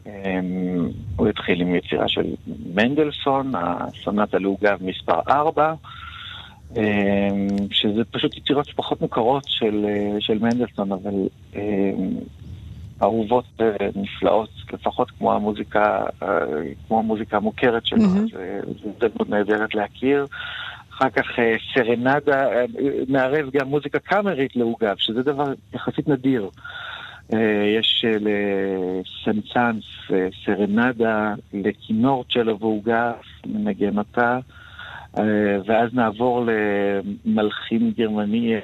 אמ, 0.06 0.90
הוא 1.16 1.28
התחיל 1.28 1.62
עם 1.62 1.76
יצירה 1.76 2.08
של 2.08 2.26
מנדלסון, 2.74 3.52
הסונטה 3.56 4.40
לעוגב 4.40 4.78
מספר 4.82 5.20
4, 5.30 5.74
אמ, 6.78 7.48
שזה 7.72 8.04
פשוט 8.12 8.38
יצירות 8.38 8.70
פחות 8.76 9.02
מוכרות 9.02 9.44
של, 9.48 9.86
של 10.20 10.40
מנדלסון, 10.40 10.92
אבל 10.92 11.28
אמ, 11.56 11.60
אהובות 13.02 13.46
נפלאות, 13.96 14.50
לפחות 14.74 15.12
כמו 15.12 15.34
המוזיקה, 15.34 16.04
אה, 16.24 16.28
כמו 16.88 17.00
המוזיקה 17.00 17.38
המוכרת 17.38 17.86
שלו, 17.86 18.04
mm-hmm. 18.04 18.32
זו 18.84 18.90
הזדמנות 18.90 19.30
נהדרת 19.30 19.76
להכיר. 19.76 20.26
אחר 20.94 21.10
כך 21.10 21.40
אה, 21.40 21.56
סרנדה, 21.74 22.54
אה, 22.54 22.66
מערב 23.08 23.50
גם 23.54 23.68
מוזיקה 23.68 24.00
קאמרית 24.00 24.56
לעוגב, 24.56 24.96
שזה 24.98 25.24
דבר 25.24 25.54
יחסית 25.74 26.08
נדיר. 26.08 26.50
אה, 27.34 27.66
יש 27.80 28.06
אה, 28.06 28.12
לסנסנס 28.20 29.84
אה, 30.14 30.28
סרנדה, 30.46 31.34
לכינור 31.54 32.26
צ'לו 32.34 32.60
ועוגה, 32.60 33.14
מנגן 33.46 33.98
אותה, 33.98 34.40
ואז 35.66 35.94
נעבור 35.94 36.46
למלחין 37.26 37.92
גרמני 37.98 38.56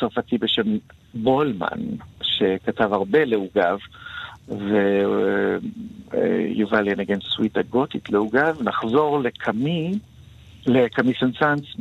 צרפתי 0.00 0.38
בשם 0.38 0.76
בולמן, 1.14 1.80
שכתב 2.22 2.92
הרבה 2.92 3.24
לעוגב, 3.24 3.78
ויובל 6.08 6.88
ינגן 6.88 7.20
סוויטה 7.20 7.62
גותית 7.62 8.10
לעוגב. 8.10 8.56
נחזור 8.62 9.20
לקמי, 9.20 9.92
לקמי 10.66 11.12
סנסנס 11.20 11.76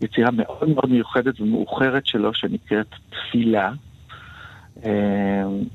ביצירה 0.00 0.30
מאוד 0.30 0.68
מאוד 0.68 0.90
מיוחדת 0.90 1.40
ומאוחרת 1.40 2.06
שלו, 2.06 2.34
שנקראת 2.34 2.94
תפילה. 3.10 3.72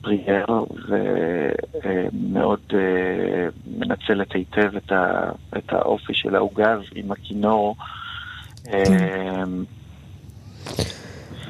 בריאר 0.02 0.46
ומאוד 0.89 2.60
אה, 2.74 3.48
מנצלת 3.78 4.32
היטב 4.32 4.76
את, 4.76 4.92
ה, 4.92 5.32
את 5.58 5.74
האופי 5.74 6.13
של 6.13 6.36
העוגב 6.36 6.82
עם 6.96 7.12
הכינור 7.12 7.76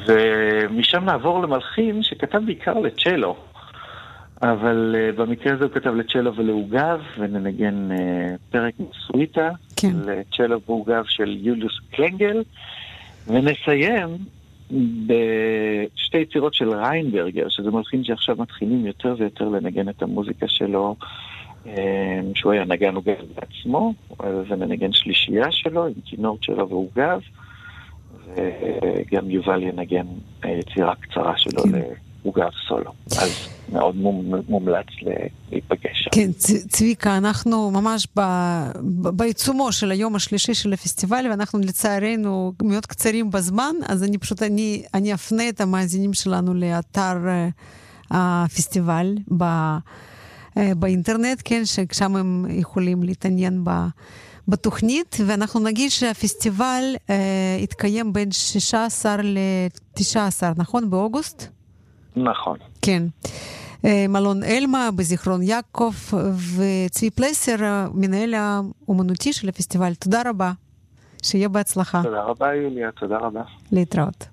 ומשם 0.06 1.06
נעבור 1.06 1.42
למלחין 1.42 2.04
שכתב 2.04 2.42
בעיקר 2.46 2.80
לצ'לו. 2.80 3.36
אבל 4.42 4.96
uh, 4.96 5.20
במקרה 5.20 5.54
הזה 5.54 5.64
הוא 5.64 5.72
כתב 5.72 5.96
לצ'לו 5.96 6.36
ולעוגב, 6.36 7.02
וננגן 7.18 7.90
uh, 7.92 7.96
פרק 8.52 8.74
מסוויטה, 8.80 9.50
כן. 9.76 9.94
לצ'לו 10.06 10.62
ועוגב 10.62 11.04
של 11.08 11.38
יוליוס 11.40 11.80
קלנגל, 11.92 12.44
ונסיים 13.28 14.18
בשתי 15.06 16.18
יצירות 16.18 16.54
של 16.54 16.70
ריינברגר, 16.70 17.50
שזה 17.50 17.72
מלחין 17.72 18.04
שעכשיו 18.04 18.36
מתחילים 18.40 18.86
יותר 18.86 19.16
ויותר 19.18 19.50
לנגן 19.50 19.90
את 19.90 20.02
המוזיקה 20.02 20.48
שלו, 20.48 20.96
uh, 21.66 21.70
שהוא 22.36 22.52
היה 22.52 22.66
נגן 22.66 22.96
עוגב 22.96 23.16
בעצמו, 23.36 23.94
וננגן 24.48 24.94
שלישייה 24.94 25.52
שלו 25.52 25.86
עם 25.86 25.94
כינור 26.06 26.38
שלו 26.42 26.70
ועוגב, 26.70 27.20
וגם 28.36 29.30
יובל 29.30 29.64
ינגן 29.64 30.06
יצירה 30.46 30.96
קצרה 30.96 31.38
שלו 31.38 31.64
כן. 31.64 31.94
לעוגב 32.24 32.50
סולו. 32.68 32.92
אז 33.12 33.30
מאוד 33.72 33.96
מומלץ 34.50 34.86
להיפגש 35.52 36.04
שם. 36.04 36.10
כן, 36.12 36.32
צביקה, 36.68 37.18
אנחנו 37.18 37.72
ממש 37.72 38.08
בעיצומו 39.16 39.72
של 39.72 39.92
היום 39.92 40.16
השלישי 40.16 40.54
של 40.54 40.74
הפסטיבל, 40.74 41.26
ואנחנו 41.30 41.60
לצערנו 41.60 42.54
מאוד 42.62 42.86
קצרים 42.86 43.32
בזמן, 43.32 43.76
אז 43.88 44.04
אני 44.04 44.18
פשוט, 44.18 44.44
אני, 44.44 44.84
אני 44.94 45.14
אפנה 45.14 45.50
את 45.50 45.62
המאזינים 45.62 46.14
שלנו 46.14 46.54
לאתר 46.54 47.18
uh, 47.24 48.12
הפסטיבל 48.12 49.16
ב, 49.38 49.44
uh, 49.44 50.60
באינטרנט, 50.76 51.42
כן, 51.46 51.62
ששם 51.66 52.16
הם 52.16 52.46
יכולים 52.50 53.04
להתעניין 53.04 53.64
ב... 53.64 53.70
בתוכנית, 54.48 55.18
ואנחנו 55.26 55.60
נגיד 55.60 55.92
שהפסטיבל 55.92 56.84
אה, 57.10 57.58
יתקיים 57.60 58.14
בין 58.14 58.32
16 58.32 59.18
ל-19, 59.24 60.44
נכון? 60.58 60.90
באוגוסט? 60.90 61.48
נכון. 62.16 62.58
כן. 62.82 63.04
אה, 63.86 64.06
מלון 64.10 64.44
אלמה 64.44 64.90
בזיכרון 64.96 65.44
יעקב, 65.44 65.94
וצבי 66.58 67.10
פלסר, 67.10 67.88
מנהל 67.94 68.34
האומנותי 68.34 69.34
של 69.34 69.50
הפסטיבל. 69.50 69.94
תודה 69.96 70.22
רבה. 70.26 70.52
שיהיה 71.24 71.50
בהצלחה. 71.50 72.02
תודה 72.04 72.22
רבה, 72.24 72.54
יוליה. 72.56 72.92
תודה 72.92 73.18
רבה. 73.18 73.42
להתראות. 73.72 74.26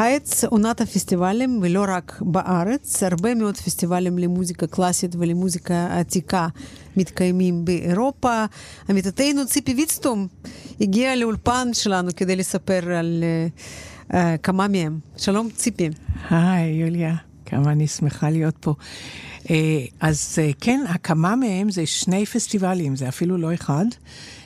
קיץ, 0.00 0.44
עונת 0.44 0.80
הפסטיבלים, 0.80 1.58
ולא 1.62 1.84
רק 1.88 2.18
בארץ, 2.20 3.02
הרבה 3.02 3.34
מאוד 3.34 3.56
פסטיבלים 3.56 4.18
למוזיקה 4.18 4.66
קלאסית 4.66 5.16
ולמוזיקה 5.18 5.98
עתיקה 5.98 6.48
מתקיימים 6.96 7.64
באירופה. 7.64 8.44
עמיתתנו 8.88 9.46
ציפי 9.46 9.74
ויצטום 9.74 10.26
הגיעה 10.80 11.16
לאולפן 11.16 11.68
שלנו 11.72 12.10
כדי 12.16 12.36
לספר 12.36 12.92
על 12.92 13.24
uh, 14.10 14.14
כמה 14.42 14.68
מהם. 14.68 14.98
שלום 15.16 15.48
ציפי. 15.56 15.90
היי, 16.30 16.74
יוליה, 16.74 17.14
כמה 17.46 17.72
אני 17.72 17.86
שמחה 17.86 18.30
להיות 18.30 18.56
פה. 18.60 18.74
Uh, 19.44 19.48
אז 20.00 20.38
uh, 20.38 20.56
כן, 20.60 20.84
הכמה 20.88 21.36
מהם 21.36 21.70
זה 21.70 21.86
שני 21.86 22.26
פסטיבלים, 22.26 22.96
זה 22.96 23.08
אפילו 23.08 23.36
לא 23.36 23.54
אחד. 23.54 23.84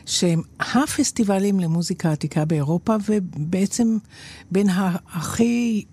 שהם 0.07 0.43
הפסטיבלים 0.61 1.61
למוזיקה 1.61 2.13
עתיקה 2.13 2.45
באירופה, 2.45 2.97
ובעצם 3.09 3.99
בין 4.51 4.67
הכי 5.13 5.85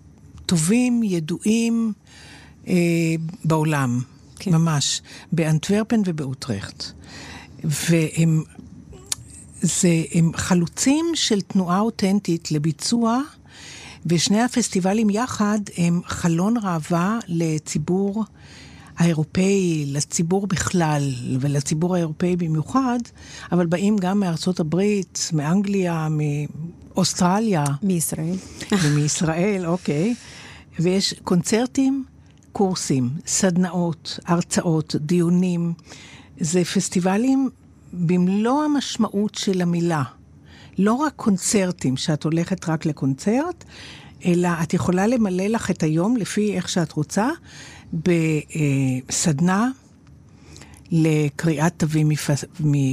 טובים, 0.46 1.02
ידועים 1.02 1.92
אה, 2.68 2.74
בעולם, 3.44 4.00
כן. 4.38 4.54
ממש, 4.54 5.02
באנטוורפן 5.32 6.00
ובאוטרכט. 6.04 6.84
והם 7.64 8.42
זה, 9.62 10.02
הם 10.14 10.32
חלוצים 10.34 11.06
של 11.14 11.40
תנועה 11.40 11.80
אותנטית 11.80 12.52
לביצוע, 12.52 13.20
ושני 14.06 14.42
הפסטיבלים 14.42 15.10
יחד 15.10 15.58
הם 15.76 16.00
חלון 16.06 16.54
ראווה 16.62 17.18
לציבור 17.28 18.24
האירופאי, 18.98 19.84
לציבור 19.88 20.46
בכלל 20.46 21.12
ולציבור 21.40 21.94
האירופאי 21.94 22.36
במיוחד, 22.36 22.98
אבל 23.52 23.66
באים 23.66 23.96
גם 23.96 24.20
מארצות 24.20 24.60
הברית, 24.60 25.30
מאנגליה, 25.32 26.08
מאוסטרליה. 26.10 27.64
מישראל. 27.82 28.36
ומישראל, 28.82 29.66
אוקיי. 29.66 30.14
ויש 30.80 31.14
קונצרטים, 31.24 32.04
קורסים, 32.52 33.10
סדנאות, 33.26 34.18
הרצאות, 34.26 34.94
דיונים. 34.98 35.72
זה 36.40 36.64
פסטיבלים 36.64 37.50
במלוא 37.92 38.64
המשמעות 38.64 39.34
של 39.34 39.62
המילה. 39.62 40.02
לא 40.78 40.92
רק 40.92 41.12
קונצרטים, 41.16 41.96
שאת 41.96 42.24
הולכת 42.24 42.68
רק 42.68 42.86
לקונצרט, 42.86 43.64
אלא 44.24 44.48
את 44.62 44.74
יכולה 44.74 45.06
למלא 45.06 45.46
לך 45.46 45.70
את 45.70 45.82
היום 45.82 46.16
לפי 46.16 46.54
איך 46.56 46.68
שאת 46.68 46.92
רוצה, 46.92 47.28
בסדנה 47.92 49.70
לקריאת 50.92 51.72
תווים 51.76 52.08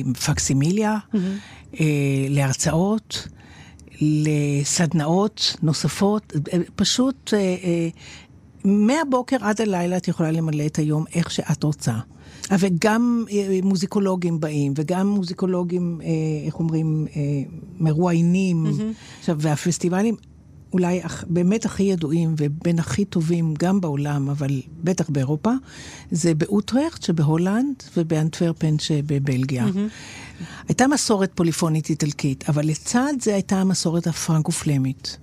מפקסימיליה, 0.05 0.97
mm-hmm. 0.97 1.17
אה, 1.79 1.85
להרצאות, 2.29 3.27
לסדנאות 4.01 5.55
נוספות, 5.61 6.33
פשוט 6.75 7.33
אה, 7.33 7.39
אה, 7.39 7.89
מהבוקר 8.63 9.37
עד 9.41 9.61
הלילה 9.61 9.97
את 9.97 10.07
יכולה 10.07 10.31
למלא 10.31 10.65
את 10.65 10.77
היום 10.79 11.05
איך 11.13 11.31
שאת 11.31 11.63
רוצה. 11.63 11.93
וגם 12.59 13.25
מוזיקולוגים 13.63 14.39
באים, 14.39 14.73
וגם 14.75 15.07
מוזיקולוגים, 15.07 16.01
איך 16.45 16.59
אומרים, 16.59 17.07
מרואיינים. 17.79 18.65
Mm-hmm. 18.65 19.19
עכשיו, 19.19 19.35
והפסטיבלים, 19.39 20.15
אולי 20.73 21.01
באמת 21.27 21.65
הכי 21.65 21.83
ידועים 21.83 22.35
ובין 22.37 22.79
הכי 22.79 23.05
טובים 23.05 23.53
גם 23.59 23.81
בעולם, 23.81 24.29
אבל 24.29 24.61
בטח 24.83 25.09
באירופה, 25.09 25.51
זה 26.11 26.33
באוטרכט 26.33 27.03
שבהולנד 27.03 27.83
ובאנטוורפן 27.97 28.79
שבבלגיה. 28.79 29.65
Mm-hmm. 29.65 30.43
הייתה 30.67 30.87
מסורת 30.87 31.31
פוליפונית 31.35 31.89
איטלקית, 31.89 32.49
אבל 32.49 32.67
לצד 32.67 33.13
זה 33.21 33.33
הייתה 33.33 33.61
המסורת 33.61 34.07
הפרנקו-פלמית 34.07 35.17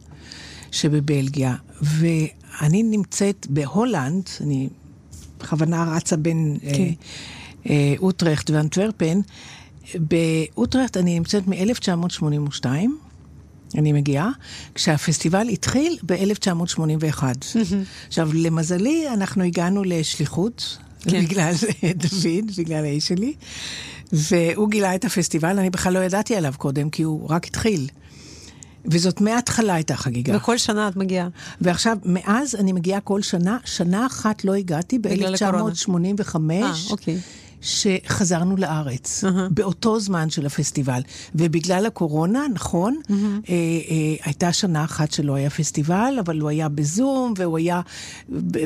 שבבלגיה. 0.71 1.55
ואני 1.83 2.83
נמצאת 2.83 3.47
בהולנד, 3.51 4.29
אני 4.41 4.69
בכוונה 5.39 5.95
רצה 5.97 6.17
בין 6.17 6.59
כן. 6.63 6.69
אה, 6.69 6.91
אה, 7.71 7.95
אוטרכט 7.99 8.51
ואנטוורפן. 8.51 9.21
באוטרכט 9.95 10.97
אני 10.97 11.19
נמצאת 11.19 11.49
מ-1982. 11.49 12.67
אני 13.75 13.93
מגיעה, 13.93 14.31
כשהפסטיבל 14.75 15.49
התחיל 15.49 15.99
ב-1981. 16.07 17.23
עכשיו, 18.09 18.31
למזלי, 18.35 19.09
אנחנו 19.09 19.43
הגענו 19.43 19.85
לשליחות, 19.85 20.79
כן. 21.01 21.25
בגלל 21.25 21.53
דוד, 22.03 22.51
בגלל 22.59 22.85
האיש 22.85 23.09
שלי, 23.09 23.35
והוא 24.13 24.71
גילה 24.71 24.95
את 24.95 25.05
הפסטיבל, 25.05 25.59
אני 25.59 25.71
בכלל 25.71 25.93
לא 25.93 25.99
ידעתי 25.99 26.37
עליו 26.37 26.55
קודם, 26.59 26.91
כי 26.91 27.03
הוא 27.03 27.31
רק 27.31 27.47
התחיל. 27.47 27.87
וזאת 28.91 29.21
מההתחלה 29.21 29.75
הייתה 29.75 29.97
חגיגה. 29.97 30.37
וכל 30.37 30.59
שנה 30.59 30.89
את 30.89 30.97
מגיעה. 30.97 31.29
ועכשיו, 31.61 31.97
מאז 32.05 32.55
אני 32.55 32.73
מגיעה 32.73 33.01
כל 33.01 33.23
שנה, 33.23 33.59
שנה 33.65 34.07
אחת 34.07 34.45
לא 34.45 34.55
הגעתי, 34.55 34.99
ב-1985. 34.99 36.37
אה, 36.51 36.73
אוקיי. 36.91 37.19
שחזרנו 37.61 38.57
לארץ, 38.57 39.25
uh-huh. 39.25 39.29
באותו 39.51 40.01
זמן 40.01 40.31
של 40.31 40.47
הפסטיבל. 40.47 41.01
ובגלל 41.35 41.87
הקורונה, 41.87 42.47
נכון, 42.55 43.01
uh-huh. 43.03 43.13
אה, 43.49 43.55
אה, 43.91 44.15
הייתה 44.25 44.53
שנה 44.53 44.85
אחת 44.85 45.13
שלא 45.13 45.35
היה 45.35 45.51
פסטיבל, 45.51 46.17
אבל 46.21 46.41
הוא 46.41 46.49
היה 46.49 46.69
בזום, 46.69 47.35
והוא 47.37 47.59
היה, 47.59 47.81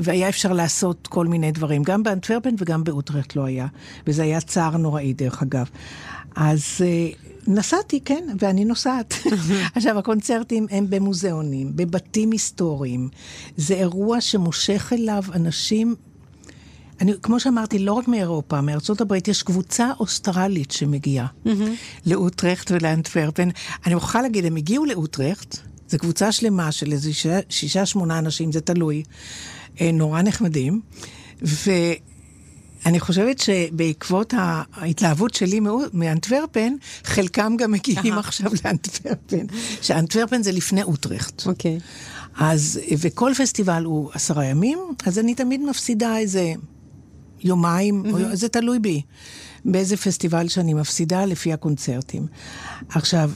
והיה 0.02 0.28
אפשר 0.28 0.52
לעשות 0.52 1.06
כל 1.06 1.26
מיני 1.26 1.52
דברים. 1.52 1.82
גם 1.82 2.02
באנטוורפן 2.02 2.54
וגם 2.58 2.84
באוטרכט 2.84 3.36
לא 3.36 3.44
היה. 3.44 3.66
וזה 4.06 4.22
היה 4.22 4.40
צער 4.40 4.76
נוראי, 4.76 5.12
דרך 5.12 5.42
אגב. 5.42 5.66
אז... 6.36 6.64
אה, 6.80 7.08
נסעתי, 7.46 8.00
כן, 8.04 8.24
ואני 8.38 8.64
נוסעת. 8.64 9.14
עכשיו, 9.74 9.98
הקונצרטים 9.98 10.66
הם 10.70 10.86
במוזיאונים, 10.90 11.72
בבתים 11.76 12.30
היסטוריים. 12.30 13.08
זה 13.56 13.74
אירוע 13.74 14.20
שמושך 14.20 14.92
אליו 14.92 15.22
אנשים 15.34 15.94
אני, 17.00 17.12
כמו 17.22 17.40
שאמרתי, 17.40 17.78
לא 17.78 17.92
רק 17.92 18.08
מאירופה, 18.08 18.60
מארצות 18.60 19.00
הברית, 19.00 19.28
יש 19.28 19.42
קבוצה 19.42 19.90
אוסטרלית 20.00 20.70
שמגיעה 20.70 21.26
mm-hmm. 21.26 21.50
לאוטרכט 22.06 22.70
ולאנטוורפן. 22.70 23.48
אני 23.86 23.94
מוכרחה 23.94 24.22
להגיד, 24.22 24.44
הם 24.44 24.56
הגיעו 24.56 24.84
לאוטרכט, 24.84 25.56
זו 25.88 25.98
קבוצה 25.98 26.32
שלמה 26.32 26.72
של 26.72 26.92
איזה 26.92 27.12
שישה, 27.12 27.38
שישה, 27.48 27.86
שמונה 27.86 28.18
אנשים, 28.18 28.52
זה 28.52 28.60
תלוי, 28.60 29.02
אה, 29.80 29.92
נורא 29.92 30.22
נחמדים, 30.22 30.80
ואני 31.42 33.00
חושבת 33.00 33.38
שבעקבות 33.38 34.34
ההתלהבות 34.72 35.34
שלי 35.34 35.60
מאנטוורפן, 35.92 36.72
חלקם 37.04 37.56
גם 37.58 37.72
מגיעים 37.72 38.14
עכשיו 38.18 38.50
לאנטוורפן, 38.64 39.46
שאנטוורפן 39.82 40.42
זה 40.42 40.52
לפני 40.52 40.82
אוטרכט. 40.82 41.46
אוקיי. 41.46 41.78
Okay. 41.78 42.40
אז, 42.42 42.80
וכל 42.98 43.32
פסטיבל 43.38 43.84
הוא 43.84 44.10
עשרה 44.14 44.44
ימים, 44.44 44.78
אז 45.06 45.18
אני 45.18 45.34
תמיד 45.34 45.60
מפסידה 45.60 46.18
איזה 46.18 46.54
יומיים, 47.42 48.04
mm-hmm. 48.06 48.34
זה 48.34 48.48
תלוי 48.48 48.78
בי, 48.78 49.02
באיזה 49.64 49.96
פסטיבל 49.96 50.48
שאני 50.48 50.74
מפסידה 50.74 51.24
לפי 51.24 51.52
הקונצרטים. 51.52 52.26
עכשיו, 52.88 53.30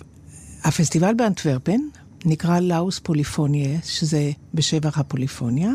הפסטיבל 0.65 1.15
באנטוורפן 1.15 1.81
נקרא 2.25 2.61
לאוס 2.61 2.99
פוליפוניה, 2.99 3.79
שזה 3.85 4.31
בשבח 4.55 4.99
הפוליפוניה, 4.99 5.71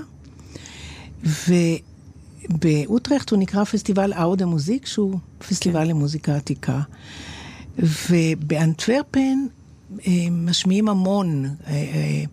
ובאוטרכט 2.49 3.29
הוא 3.29 3.39
נקרא 3.39 3.63
פסטיבל 3.63 4.13
אאודה 4.13 4.45
מוזיק, 4.45 4.85
שהוא 4.85 5.19
פסטיבל 5.47 5.83
כן. 5.83 5.87
למוזיקה 5.87 6.35
עתיקה. 6.35 6.81
ובאנטוורפן 8.09 9.37
אה, 10.07 10.11
משמיעים 10.31 10.89
המון 10.89 11.45
אה, 11.45 11.71
אה, 11.71 12.23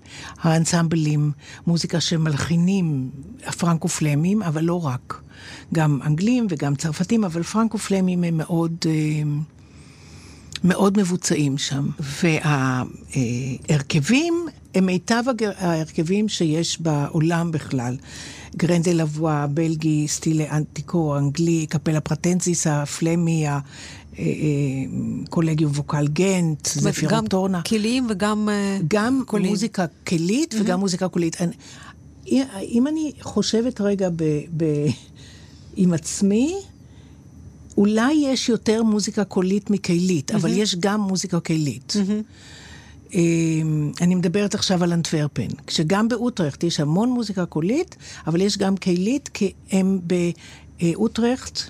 האנסמבלים, 0.41 1.33
מוזיקה 1.67 2.01
שמלחינים 2.01 3.11
הפרנקו-פלמים, 3.47 4.43
אבל 4.43 4.65
לא 4.65 4.87
רק. 4.87 5.21
גם 5.75 6.01
אנגלים 6.07 6.47
וגם 6.51 6.75
צרפתים, 6.75 7.25
אבל 7.25 7.43
פרנקו-פלמים 7.43 8.25
הם 8.25 8.37
מאוד... 8.37 8.77
מאוד 10.65 10.99
מבוצעים 10.99 11.59
שם. 11.59 11.89
וההרכבים 13.71 14.47
הם 14.75 14.87
מיטב 14.87 15.23
ההרכבים 15.59 16.29
שיש 16.29 16.81
בעולם 16.81 17.51
בכלל. 17.53 17.97
גרנדלבואה, 18.57 19.47
בלגי, 19.47 20.09
סטילה 20.09 20.57
אנטיקו, 20.57 21.19
אנגלי, 21.19 21.67
קפלה 21.67 22.01
פרטנסיס, 22.01 22.67
הפלמי, 22.67 23.49
אה, 23.49 23.59
אה, 24.19 24.25
קולגיום 25.31 25.73
ווקל 25.73 26.09
גנט, 26.09 26.67
זפירו 26.67 27.21
טורנה. 27.29 27.59
גם 27.59 27.65
כלים 27.65 28.07
וגם 28.11 28.49
אה, 28.49 28.79
גם 28.89 29.23
קוליים. 29.27 29.51
מוזיקה 29.51 29.87
כלית 30.07 30.55
mm-hmm. 30.55 30.57
וגם 30.61 30.81
מוזיקה 30.81 31.09
קולית. 31.09 31.37
אני, 31.41 31.53
אם 32.63 32.87
אני 32.87 33.13
חושבת 33.21 33.81
רגע 33.81 34.09
ב, 34.17 34.41
ב, 34.57 34.65
עם 35.77 35.93
עצמי, 35.93 36.55
אולי 37.77 38.13
יש 38.15 38.49
יותר 38.49 38.83
מוזיקה 38.83 39.25
קולית 39.25 39.71
mm-hmm. 39.71 40.35
אבל 40.35 40.53
יש 40.53 40.77
גם 40.77 41.01
מוזיקה 41.01 41.41
כלית. 41.41 41.97
Mm-hmm. 41.97 43.15
אני 44.01 44.15
מדברת 44.15 44.55
עכשיו 44.55 44.85
על 44.85 44.93
אנטוורפן, 44.93 45.49
כשגם 45.67 46.09
באוטרכט 46.09 46.65
יש 46.65 46.81
המון 46.81 47.11
מוזיקה 47.11 47.47
קולית, 47.47 47.97
אבל 48.27 48.41
יש 48.41 48.59
גם 48.59 48.77
כלית, 48.77 49.29
כי 49.29 49.53
הם 49.71 50.01
באוטרכט 50.81 51.61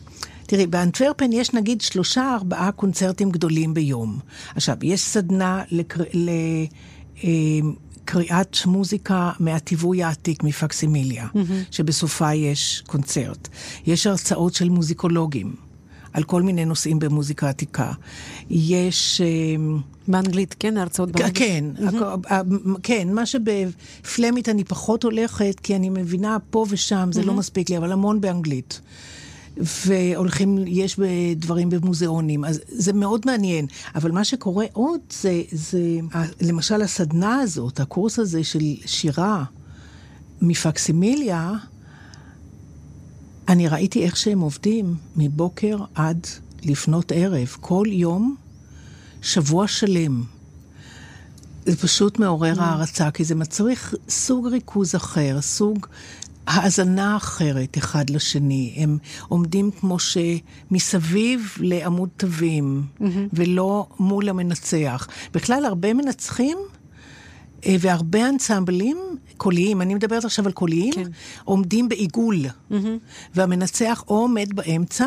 תראי, 0.47 0.67
באנטוורפן 0.67 1.33
יש 1.33 1.55
נגיד 1.55 1.81
שלושה, 1.81 2.35
ארבעה 2.35 2.73
קונצרטים 2.73 3.31
גדולים 3.31 3.75
ביום. 3.75 4.19
עכשיו, 4.55 4.77
יש 4.83 5.01
סדנה 5.01 5.63
לקר... 5.71 6.03
קריאת 8.07 8.57
מוזיקה 8.67 9.33
מהטיווי 9.41 10.03
העתיק, 10.03 10.43
מפקסימיליה, 10.43 11.27
mm-hmm. 11.27 11.39
שבסופה 11.71 12.35
יש 12.35 12.83
קונצרט. 12.87 13.49
יש 13.87 14.07
הרצאות 14.07 14.55
של 14.55 14.69
מוזיקולוגים. 14.69 15.55
על 16.13 16.23
כל 16.23 16.43
מיני 16.43 16.65
נושאים 16.65 16.99
במוזיקה 16.99 17.49
עתיקה. 17.49 17.93
יש... 18.51 19.21
אה, 19.21 19.27
באנגלית, 20.09 20.55
כן, 20.59 20.77
הרצאות 20.77 21.11
באנגלית? 21.11 21.39
כן, 21.39 21.65
mm-hmm. 21.77 22.79
כן, 22.83 23.09
מה 23.13 23.27
שבפלמית 23.27 24.49
אני 24.49 24.65
פחות 24.65 25.03
הולכת, 25.03 25.61
כי 25.63 25.77
אני 25.77 25.89
מבינה 25.91 26.37
פה 26.51 26.67
ושם, 26.69 27.09
זה 27.13 27.21
mm-hmm. 27.21 27.27
לא 27.27 27.35
מספיק 27.35 27.71
לי, 27.71 27.77
אבל 27.77 27.93
המון 27.93 28.21
באנגלית. 28.21 28.81
והולכים, 29.57 30.59
יש 30.67 31.01
דברים 31.37 31.71
במוזיאונים, 31.71 32.45
אז 32.45 32.61
זה 32.69 32.93
מאוד 32.93 33.23
מעניין. 33.27 33.67
אבל 33.95 34.11
מה 34.13 34.25
שקורה 34.25 34.67
עוד 34.73 35.01
זה, 35.11 35.43
זה 35.53 35.99
למשל 36.41 36.83
הסדנה 36.83 37.35
הזאת, 37.41 37.81
הקורס 37.81 38.19
הזה 38.19 38.45
של 38.45 38.61
שירה 38.87 39.45
מפקסימיליה, 40.43 41.53
אני 43.49 43.69
ראיתי 43.69 44.05
איך 44.05 44.17
שהם 44.17 44.41
עובדים 44.41 44.95
מבוקר 45.17 45.79
עד 45.95 46.27
לפנות 46.63 47.13
ערב, 47.15 47.57
כל 47.61 47.87
יום, 47.91 48.37
שבוע 49.23 49.69
שלם. 49.69 50.25
זה 51.67 51.77
פשוט 51.77 52.19
מעורר 52.19 52.55
mm. 52.55 52.61
הערצה, 52.61 53.11
כי 53.11 53.25
זה 53.25 53.35
מצריך 53.35 53.95
סוג 54.09 54.47
ריכוז 54.47 54.95
אחר, 54.95 55.39
סוג 55.41 55.87
האזנה 56.47 57.17
אחרת 57.17 57.79
אחד 57.79 58.11
לשני. 58.11 58.75
הם 58.77 58.99
עומדים 59.29 59.71
כמו 59.71 59.97
שמסביב 59.99 61.55
לעמוד 61.61 62.09
תווים, 62.17 62.83
mm-hmm. 62.83 63.05
ולא 63.33 63.87
מול 63.99 64.29
המנצח. 64.29 65.09
בכלל, 65.35 65.65
הרבה 65.65 65.95
מנצחים 65.95 66.59
אה, 67.67 67.77
והרבה 67.81 68.29
אנסמבלים 68.29 68.99
קוליים, 69.37 69.83
אני 69.83 69.95
מדברת 69.95 70.25
עכשיו 70.25 70.47
על 70.47 70.53
קוליים, 70.53 70.93
כן. 70.93 71.09
עומדים 71.45 71.89
בעיגול, 71.89 72.37
mm-hmm. 72.47 72.75
והמנצח 73.35 74.05
או 74.09 74.15
עומד 74.15 74.57
באמצע, 74.57 75.07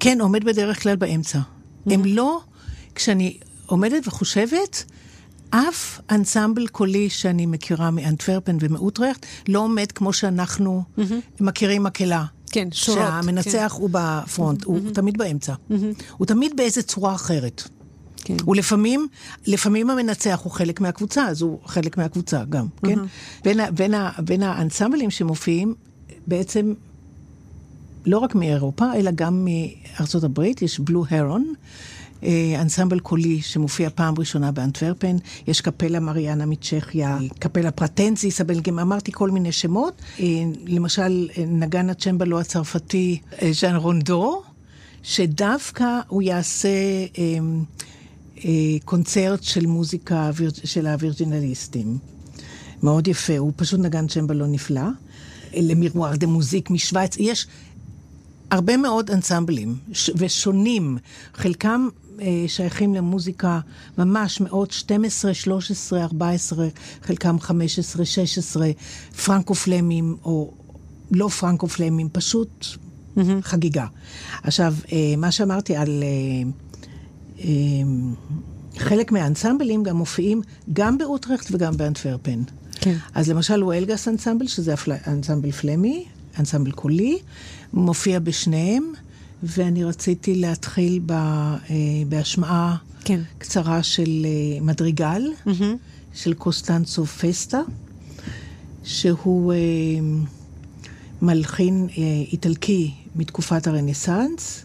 כן, 0.00 0.20
עומד 0.20 0.44
בדרך 0.44 0.82
כלל 0.82 0.96
באמצע. 0.96 1.38
Mm-hmm. 1.38 1.92
הם 1.94 2.04
לא, 2.04 2.40
כשאני 2.94 3.38
עומדת 3.66 4.08
וחושבת, 4.08 4.84
אף 5.50 6.00
אנסמבל 6.10 6.66
קולי 6.66 7.10
שאני 7.10 7.46
מכירה 7.46 7.90
מאנטוורפן 7.90 8.56
ומאוטרכט 8.60 9.26
לא 9.48 9.58
עומד 9.58 9.92
כמו 9.92 10.12
שאנחנו 10.12 10.82
mm-hmm. 10.98 11.02
מכירים 11.40 11.82
מקהלה. 11.82 12.24
כן, 12.50 12.68
שורות. 12.72 13.00
שהמנצח 13.00 13.72
כן. 13.76 13.80
הוא 13.80 13.90
בפרונט, 13.92 14.62
mm-hmm. 14.62 14.66
הוא 14.66 14.90
תמיד 14.94 15.18
באמצע. 15.18 15.52
Mm-hmm. 15.52 15.74
הוא 16.16 16.26
תמיד 16.26 16.56
באיזה 16.56 16.82
צורה 16.82 17.14
אחרת. 17.14 17.62
כן. 18.16 18.36
ולפעמים, 18.46 19.08
לפעמים 19.46 19.90
המנצח 19.90 20.40
הוא 20.44 20.52
חלק 20.52 20.80
מהקבוצה, 20.80 21.26
אז 21.26 21.42
הוא 21.42 21.58
חלק 21.66 21.96
מהקבוצה 21.96 22.44
גם, 22.48 22.66
mm-hmm. 22.66 22.88
כן? 22.88 22.98
בין, 23.44 23.60
בין, 23.74 23.94
בין 24.24 24.42
האנסמבלים 24.42 25.10
שמופיעים, 25.10 25.74
בעצם 26.26 26.74
לא 28.06 28.18
רק 28.18 28.34
מאירופה, 28.34 28.94
אלא 28.94 29.10
גם 29.14 29.44
מארצות 29.44 30.24
הברית, 30.24 30.62
יש 30.62 30.80
בלו 30.80 31.04
הרון. 31.10 31.52
אה, 32.22 32.60
אנסמבל 32.60 33.00
קולי 33.00 33.42
שמופיע 33.42 33.90
פעם 33.94 34.14
ראשונה 34.18 34.52
באנטוורפן, 34.52 35.16
יש 35.46 35.60
קפלה 35.60 36.00
מריאנה 36.00 36.46
מצ'כיה, 36.46 37.18
קפלה 37.38 37.70
פרטנזיס, 37.70 38.40
הבלגים, 38.40 38.78
אמרתי 38.78 39.12
כל 39.12 39.30
מיני 39.30 39.52
שמות. 39.52 40.02
אה, 40.20 40.24
למשל, 40.66 41.28
נגן 41.46 41.90
הצ'מבלו 41.90 42.40
הצרפתי 42.40 43.20
ז'אן 43.50 43.76
רונדו, 43.76 44.42
שדווקא 45.02 46.00
הוא 46.08 46.22
יעשה 46.22 46.68
אה, 47.18 48.76
קונצרט 48.84 49.42
של 49.42 49.66
מוזיקה 49.66 50.30
של 50.64 50.86
הווירג'ינליסטים. 50.86 51.98
מאוד 52.82 53.08
יפה, 53.08 53.38
הוא 53.38 53.52
פשוט 53.56 53.80
נגן 53.80 54.06
צ'מבלו 54.06 54.46
נפלא. 54.46 54.88
למירואר 55.54 56.16
דה 56.16 56.26
מוזיק 56.26 56.70
משוויץ, 56.70 57.16
יש 57.18 57.46
הרבה 58.50 58.76
מאוד 58.76 59.10
אנסמבלים 59.10 59.76
ושונים, 60.16 60.98
חלקם 61.34 61.88
אה, 61.88 62.05
שייכים 62.46 62.94
למוזיקה 62.94 63.60
ממש 63.98 64.40
מאות 64.40 64.70
12, 64.70 65.34
13, 65.34 66.02
14, 66.02 66.68
חלקם 67.02 67.40
15, 67.40 68.04
16, 68.04 68.70
פרנקו-פלמים 69.24 70.16
או 70.24 70.52
לא 71.10 71.28
פרנקו-פלמים, 71.28 72.08
פשוט 72.12 72.64
mm-hmm. 72.64 73.20
חגיגה. 73.42 73.86
עכשיו, 74.42 74.74
אה, 74.92 75.14
מה 75.16 75.30
שאמרתי 75.30 75.76
על... 75.76 76.02
אה, 76.02 77.46
חלק 78.78 79.12
מהאנסמבלים 79.12 79.82
גם 79.82 79.96
מופיעים 79.96 80.42
גם 80.72 80.98
באוטרכט 80.98 81.46
וגם 81.50 81.76
באנטוורפן. 81.76 82.42
כן. 82.74 82.96
אז 83.14 83.30
למשל 83.30 83.60
הוא 83.60 83.74
אלגס 83.74 84.08
אנסמבל, 84.08 84.46
שזה 84.46 84.74
אנסמבל 85.06 85.50
פלמי, 85.50 86.04
אנסמבל 86.38 86.70
קולי, 86.70 87.18
מופיע 87.72 88.18
בשניהם. 88.18 88.92
ואני 89.42 89.84
רציתי 89.84 90.34
להתחיל 90.34 91.00
ב, 91.06 91.12
אה, 91.12 91.56
בהשמעה 92.08 92.76
כן. 93.04 93.20
קצרה 93.38 93.82
של 93.82 94.26
אה, 94.26 94.60
מדריגל, 94.60 95.22
mm-hmm. 95.46 95.62
של 96.14 96.34
קוסטנצו 96.34 97.06
פסטה, 97.06 97.60
שהוא 98.84 99.52
אה, 99.52 99.58
מלחין 101.22 101.88
איטלקי 102.32 102.94
מתקופת 103.16 103.66
הרנסאנס, 103.66 104.64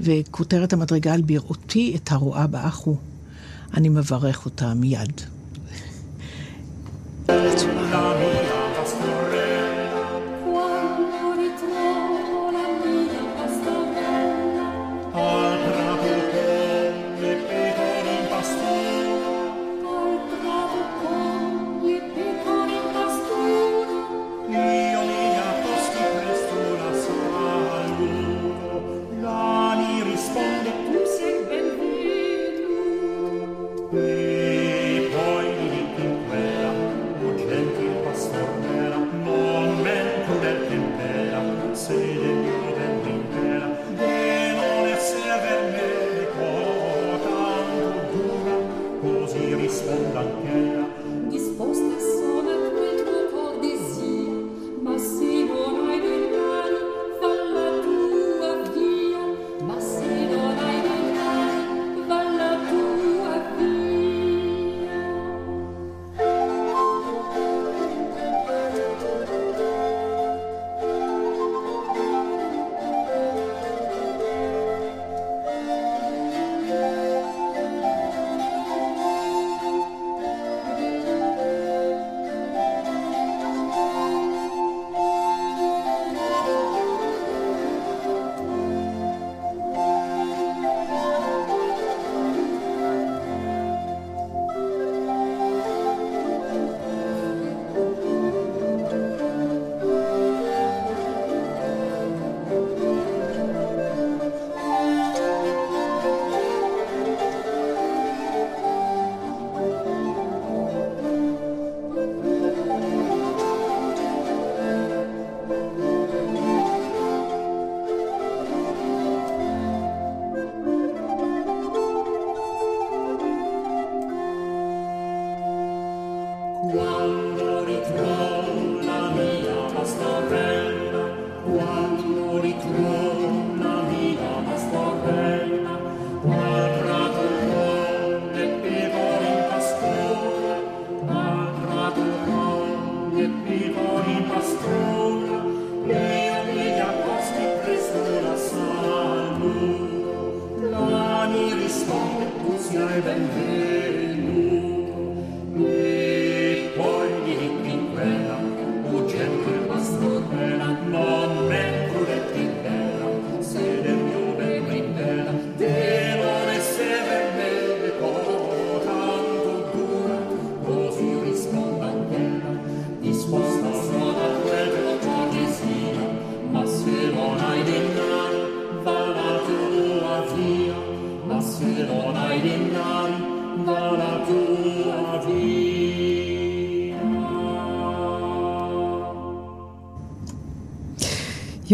וכותרת 0.00 0.72
המדריגל 0.72 1.22
בראותי 1.22 1.96
את 1.96 2.12
הרואה 2.12 2.46
באחו. 2.46 2.96
אני 3.74 3.88
מברך 3.88 4.44
אותה 4.44 4.74
מיד. 4.74 5.20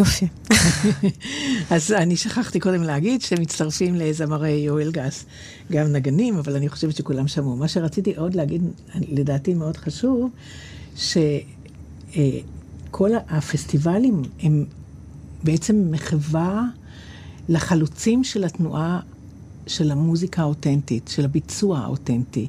יופי. 0.03 0.27
אז 1.75 1.93
אני 1.93 2.17
שכחתי 2.17 2.61
קודם 2.61 2.83
להגיד 2.83 3.23
שמצטרפים 3.23 3.95
לזמרי 3.95 4.51
יואל 4.51 4.91
גס, 4.91 5.25
גם 5.73 5.87
נגנים, 5.93 6.39
אבל 6.39 6.57
אני 6.57 6.69
חושבת 6.69 6.97
שכולם 6.97 7.29
שמעו. 7.29 7.57
מה 7.57 7.69
שרציתי 7.69 8.15
עוד 8.17 8.35
להגיד, 8.35 8.63
לדעתי 8.95 9.55
מאוד 9.55 9.77
חשוב, 9.77 10.31
שכל 10.97 11.21
הפסטיבלים 13.29 14.23
הם 14.43 14.65
בעצם 15.45 15.91
מחווה 15.91 16.63
לחלוצים 17.49 18.25
של 18.25 18.45
התנועה 18.45 19.01
של 19.67 19.91
המוזיקה 19.91 20.43
האותנטית, 20.43 21.09
של 21.09 21.25
הביצוע 21.25 21.79
האותנטי. 21.79 22.47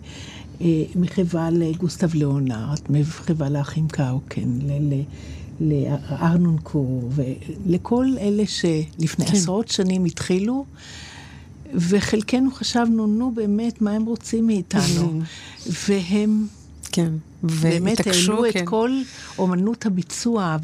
אה, 0.62 0.84
מחווה 0.96 1.50
לגוסטב 1.50 2.16
ליאונרד, 2.16 2.80
מחווה 2.90 3.50
לאחים 3.50 3.88
קאוקן, 3.88 4.60
לארנון 5.60 6.58
קור, 6.64 7.10
ולכל 7.16 8.08
אלה 8.20 8.44
שלפני 8.46 9.26
כן. 9.26 9.34
עשרות 9.34 9.68
שנים 9.68 10.06
התחילו, 10.06 10.66
וחלקנו 11.74 12.52
חשבנו, 12.52 13.08
נו 13.08 13.32
באמת, 13.32 13.82
מה 13.82 13.92
הם 13.92 14.06
רוצים 14.06 14.48
מאיתנו? 14.48 15.22
והם... 15.88 16.48
כן, 16.92 17.14
באמת 17.44 18.08
העלו 18.08 18.44
כן. 18.54 18.60
את 18.60 18.68
כל 18.68 18.92
אומנות 19.38 19.86
הביצוע 19.86 20.58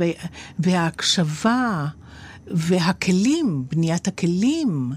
וההקשבה 0.60 1.88
והכלים, 2.48 3.64
בניית 3.72 4.08
הכלים. 4.08 4.92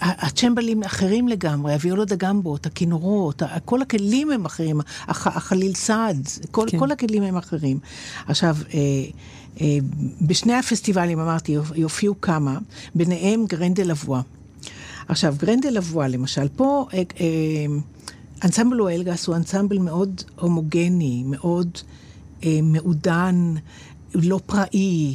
הצ'מבלים 0.00 0.82
אחרים 0.82 1.28
לגמרי, 1.28 1.72
הוויולות 1.72 2.12
הגמבות, 2.12 2.66
הכינורות, 2.66 3.42
כל 3.64 3.82
הכלים 3.82 4.30
הם 4.30 4.44
אחרים, 4.44 4.80
הח, 5.06 5.26
החליל 5.26 5.74
צד, 5.74 6.28
כל, 6.50 6.66
כן. 6.70 6.78
כל 6.78 6.90
הכלים 6.90 7.22
הם 7.22 7.36
אחרים. 7.36 7.78
עכשיו, 8.26 8.56
אה, 8.74 8.78
אה, 9.60 9.78
בשני 10.20 10.54
הפסטיבלים, 10.54 11.20
אמרתי, 11.20 11.56
יופיעו 11.74 12.20
כמה, 12.20 12.58
ביניהם 12.94 13.44
גרנדלבואה. 13.46 14.20
עכשיו, 15.08 15.34
גרנדלבואה, 15.38 16.08
למשל, 16.08 16.48
פה 16.56 16.86
אה, 16.92 16.96
אנסמבל 18.44 18.80
הואלגס 18.80 19.26
הוא 19.26 19.36
אנסמבל 19.36 19.78
מאוד 19.78 20.22
הומוגני, 20.40 21.22
מאוד 21.26 21.78
אה, 22.44 22.58
מעודן, 22.62 23.54
לא 24.14 24.40
פראי, 24.46 25.14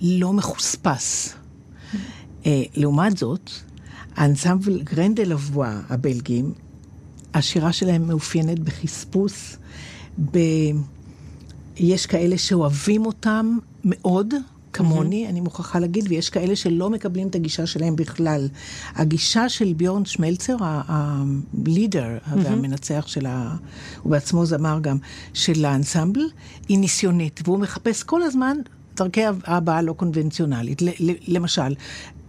לא 0.00 0.32
מחוספס. 0.32 1.34
לעומת 2.76 3.16
זאת, 3.16 3.50
האנסמבל 4.16 4.82
גרנדלבואה, 4.82 5.80
הבלגים, 5.88 6.52
השירה 7.34 7.72
שלהם 7.72 8.06
מאופיינת 8.06 8.58
בחספוס, 8.58 9.56
ב... 10.30 10.38
יש 11.76 12.06
כאלה 12.06 12.38
שאוהבים 12.38 13.06
אותם 13.06 13.58
מאוד, 13.84 14.34
כמוני, 14.72 15.26
mm-hmm. 15.26 15.30
אני 15.30 15.40
מוכרחה 15.40 15.78
להגיד, 15.78 16.04
ויש 16.08 16.30
כאלה 16.30 16.56
שלא 16.56 16.90
מקבלים 16.90 17.28
את 17.28 17.34
הגישה 17.34 17.66
שלהם 17.66 17.96
בכלל. 17.96 18.48
הגישה 18.94 19.48
של 19.48 19.72
ביורן 19.72 20.04
שמלצר, 20.04 20.56
הלידר 20.60 22.18
mm-hmm. 22.18 22.36
והמנצח 22.36 23.04
של 23.06 23.26
ה... 23.26 23.56
הוא 24.02 24.10
בעצמו 24.10 24.46
זמר 24.46 24.78
גם, 24.80 24.96
של 25.34 25.64
האנסמבל, 25.64 26.20
היא 26.68 26.78
ניסיונית, 26.78 27.40
והוא 27.44 27.58
מחפש 27.58 28.02
כל 28.02 28.22
הזמן 28.22 28.56
דרכי 28.96 29.22
הבעה 29.44 29.82
לא 29.82 29.92
קונבנציונלית. 29.92 30.82
למשל, 31.28 31.74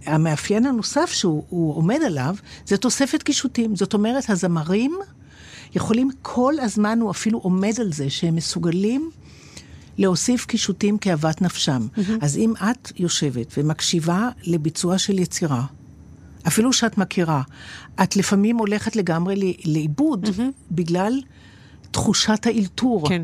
המאפיין 0.06 0.66
הנוסף 0.66 1.12
שהוא 1.12 1.76
עומד 1.76 2.00
עליו, 2.06 2.36
זה 2.66 2.78
תוספת 2.78 3.24
קישוטים. 3.24 3.76
זאת 3.76 3.94
אומרת, 3.94 4.30
הזמרים 4.30 4.96
יכולים 5.76 6.10
כל 6.22 6.54
הזמן, 6.62 7.00
הוא 7.02 7.12
אפילו 7.12 7.40
עומד 7.40 7.74
על 7.80 7.94
זה, 7.94 8.10
שהם 8.10 8.36
מסוגלים 8.36 9.10
להוסיף 9.98 10.46
קישוטים 10.46 10.98
כאוות 10.98 11.42
נפשם. 11.42 11.88
Mm-hmm. 11.96 12.00
אז 12.22 12.38
אם 12.38 12.54
את 12.72 12.92
יושבת 13.00 13.54
ומקשיבה 13.58 14.30
לביצוע 14.44 14.98
של 14.98 15.20
יצירה, 15.20 15.66
אפילו 16.48 16.74
שאת 16.74 16.98
מכירה, 16.98 17.42
את 18.04 18.16
לפעמים 18.16 18.58
הולכת 18.58 18.96
לגמרי 18.96 19.58
לאיבוד 19.66 20.26
mm-hmm. 20.26 20.42
בגלל 20.72 21.22
תחושת 21.92 22.46
האלתור. 22.46 23.10
כן. 23.10 23.24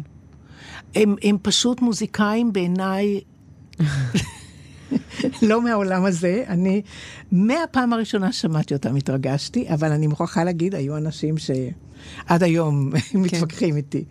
הם, 0.96 1.16
הם 1.24 1.38
פשוט 1.42 1.82
מוזיקאים 1.82 2.54
בעיניי 2.54 3.22
לא 5.50 5.62
מהעולם 5.62 6.06
הזה. 6.06 6.44
אני, 6.48 6.82
מהפעם 7.32 7.94
הראשונה 7.94 8.32
שמעתי 8.32 8.74
אותם 8.74 8.96
התרגשתי, 8.96 9.70
אבל 9.70 9.92
אני 9.92 10.08
מוכרחה 10.08 10.44
להגיד, 10.44 10.76
היו 10.76 10.98
אנשים 10.98 11.36
שעד 11.38 12.44
היום 12.44 12.92
מתווכחים 13.14 13.78
איתי. 13.78 14.04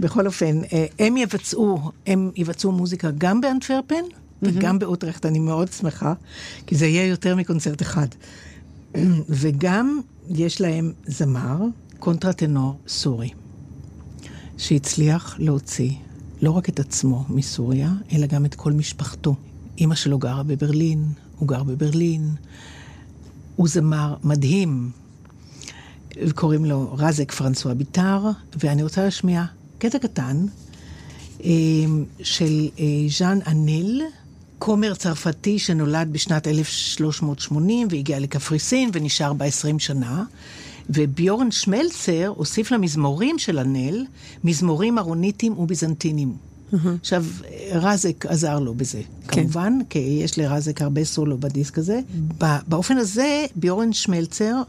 בכל 0.00 0.26
אופן, 0.26 0.60
אה, 0.72 0.86
הם 0.98 1.16
יבצעו, 1.16 1.90
הם 2.06 2.30
יבצעו 2.36 2.72
מוזיקה 2.72 3.10
גם 3.18 3.40
באנטוורפן 3.40 4.04
וגם 4.42 4.78
באוטרכט, 4.78 5.26
אני 5.26 5.38
מאוד 5.38 5.72
שמחה, 5.72 6.14
כי 6.66 6.76
זה 6.76 6.86
יהיה 6.86 7.06
יותר 7.06 7.36
מקונצרט 7.36 7.82
אחד. 7.82 8.06
וגם 9.28 10.00
יש 10.28 10.60
להם 10.60 10.92
זמר, 11.06 11.58
קונטרטנור 11.98 12.78
סורי, 12.88 13.30
שהצליח 14.58 15.36
להוציא 15.38 15.90
לא 16.42 16.50
רק 16.50 16.68
את 16.68 16.80
עצמו 16.80 17.24
מסוריה, 17.28 17.92
אלא 18.12 18.26
גם 18.26 18.44
את 18.44 18.54
כל 18.54 18.72
משפחתו. 18.72 19.34
אימא 19.78 19.94
שלו 19.94 20.18
גרה 20.18 20.42
בברלין, 20.42 21.04
הוא 21.38 21.48
גר 21.48 21.62
בברלין. 21.62 22.30
הוא 23.56 23.68
זמר 23.68 24.14
מדהים, 24.24 24.90
וקוראים 26.26 26.64
לו 26.64 26.94
רזק 26.98 27.32
פרנסואה 27.32 27.74
ביטר, 27.74 28.30
ואני 28.56 28.82
רוצה 28.82 29.04
להשמיע 29.04 29.44
קטע 29.78 29.98
קטן 29.98 30.46
אה, 31.44 31.50
של 32.22 32.68
אה, 32.78 32.84
ז'אן 33.18 33.38
אנל, 33.46 34.02
כומר 34.58 34.94
צרפתי 34.94 35.58
שנולד 35.58 36.08
בשנת 36.12 36.46
1380 36.46 37.88
והגיע 37.90 38.18
לקפריסין 38.18 38.90
ונשאר 38.92 39.32
בה 39.32 39.44
20 39.44 39.78
שנה. 39.78 40.24
וביורן 40.90 41.50
שמלצר 41.50 42.32
הוסיף 42.36 42.70
למזמורים 42.70 43.38
של 43.38 43.58
אנל 43.58 44.04
מזמורים 44.44 44.98
ארוניטיים 44.98 45.58
וביזנטינים. 45.58 46.36
Mm-hmm. 46.72 46.76
עכשיו, 47.00 47.24
רזק 47.72 48.26
עזר 48.26 48.58
לו 48.58 48.74
בזה, 48.74 49.02
כן. 49.28 49.40
כמובן, 49.40 49.78
כי 49.90 49.98
יש 49.98 50.38
לרזק 50.38 50.82
הרבה 50.82 51.04
סולו 51.04 51.38
בדיסק 51.38 51.78
הזה. 51.78 52.00
באופן 52.68 52.96
הזה, 52.96 53.46
ביורן 53.56 53.92
שמלצר 53.92 54.62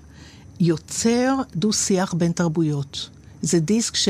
יוצר 0.59 1.35
דו-שיח 1.55 2.13
בין 2.13 2.31
תרבויות. 2.31 3.09
זה 3.41 3.59
דיסק 3.59 3.95
ש... 3.95 4.09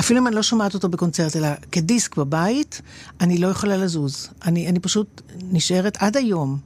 אפילו 0.00 0.20
אם 0.20 0.26
אני 0.26 0.36
לא 0.36 0.42
שומעת 0.42 0.74
אותו 0.74 0.88
בקונצרט, 0.88 1.36
אלא 1.36 1.48
כדיסק 1.72 2.16
בבית, 2.16 2.80
אני 3.20 3.38
לא 3.38 3.46
יכולה 3.46 3.76
לזוז. 3.76 4.28
אני, 4.44 4.68
אני 4.68 4.80
פשוט 4.80 5.22
נשארת 5.52 5.96
עד 6.00 6.16
היום 6.16 6.58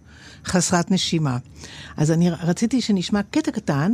חסרת 0.45 0.91
נשימה. 0.91 1.39
אז 1.97 2.11
אני 2.11 2.31
רציתי 2.31 2.81
שנשמע 2.81 3.21
קטע 3.23 3.51
קטן, 3.51 3.93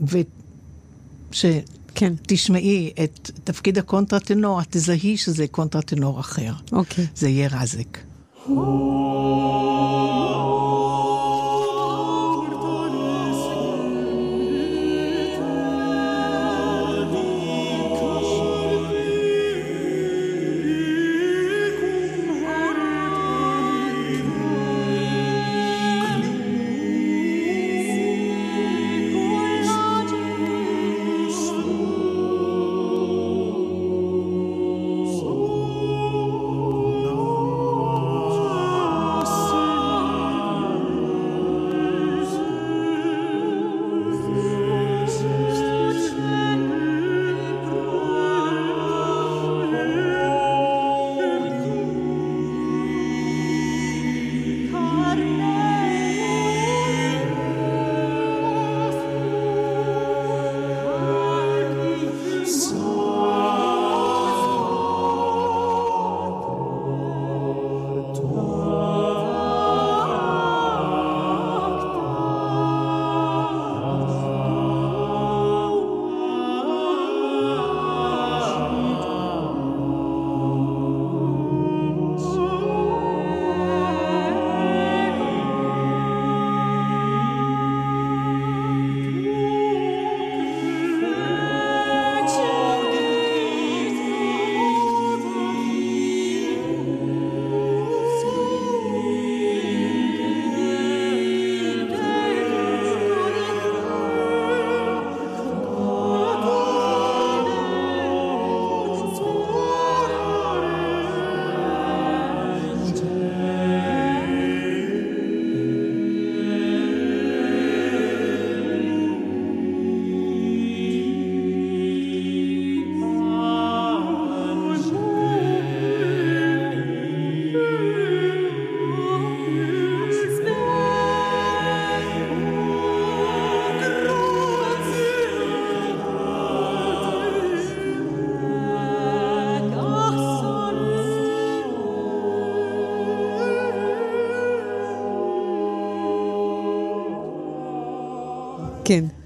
וש... 0.00 1.46
כן. 1.94 2.12
תשמעי 2.22 2.92
את 3.04 3.30
תפקיד 3.44 3.78
הקונטרטנור, 3.78 4.60
את 4.60 4.66
תזהי 4.70 5.16
שזה 5.16 5.46
קונטרטנור 5.48 6.20
אחר. 6.20 6.52
אוקיי. 6.72 7.06
זה 7.14 7.28
יהיה 7.28 7.48
רזק. 7.52 7.98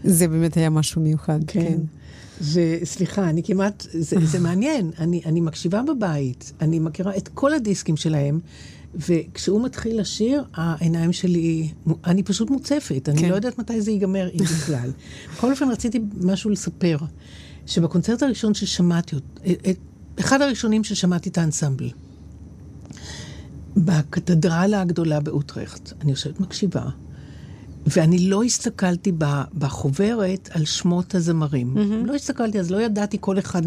זה 0.04 0.28
באמת 0.28 0.56
היה 0.56 0.70
משהו 0.70 1.02
מיוחד, 1.02 1.40
כן. 1.46 1.60
כן. 1.60 1.80
וסליחה, 2.52 3.30
אני 3.30 3.42
כמעט, 3.42 3.86
זה, 3.92 4.16
זה 4.26 4.38
מעניין, 4.40 4.90
אני, 4.98 5.20
אני 5.26 5.40
מקשיבה 5.40 5.82
בבית, 5.82 6.52
אני 6.60 6.78
מכירה 6.78 7.16
את 7.16 7.28
כל 7.28 7.54
הדיסקים 7.54 7.96
שלהם, 7.96 8.40
וכשהוא 8.94 9.64
מתחיל 9.64 10.00
לשיר, 10.00 10.44
העיניים 10.54 11.12
שלי, 11.12 11.68
אני 12.04 12.22
פשוט 12.22 12.50
מוצפת, 12.50 13.08
אני 13.08 13.18
כן. 13.18 13.28
לא 13.28 13.34
יודעת 13.34 13.58
מתי 13.58 13.80
זה 13.80 13.90
ייגמר, 13.90 14.28
אם 14.34 14.44
בכלל. 14.44 14.90
בכל 15.32 15.50
אופן, 15.50 15.70
רציתי 15.70 16.00
משהו 16.20 16.50
לספר, 16.50 16.96
שבקונצרט 17.66 18.22
הראשון 18.22 18.54
ששמעתי, 18.54 19.16
אחד 20.20 20.42
הראשונים 20.42 20.84
ששמעתי 20.84 21.28
את 21.28 21.38
האנסמבל, 21.38 21.90
בקתדרלה 23.76 24.80
הגדולה 24.80 25.20
באוטרכט, 25.20 25.92
אני 26.00 26.10
יושבת 26.10 26.40
מקשיבה, 26.40 26.84
ואני 27.86 28.18
לא 28.18 28.42
הסתכלתי 28.42 29.12
בחוברת 29.58 30.48
על 30.52 30.64
שמות 30.64 31.14
הזמרים. 31.14 31.74
Mm-hmm. 31.76 32.06
לא 32.06 32.14
הסתכלתי, 32.14 32.60
אז 32.60 32.70
לא 32.70 32.82
ידעתי 32.82 33.16
כל 33.20 33.38
אחד 33.38 33.62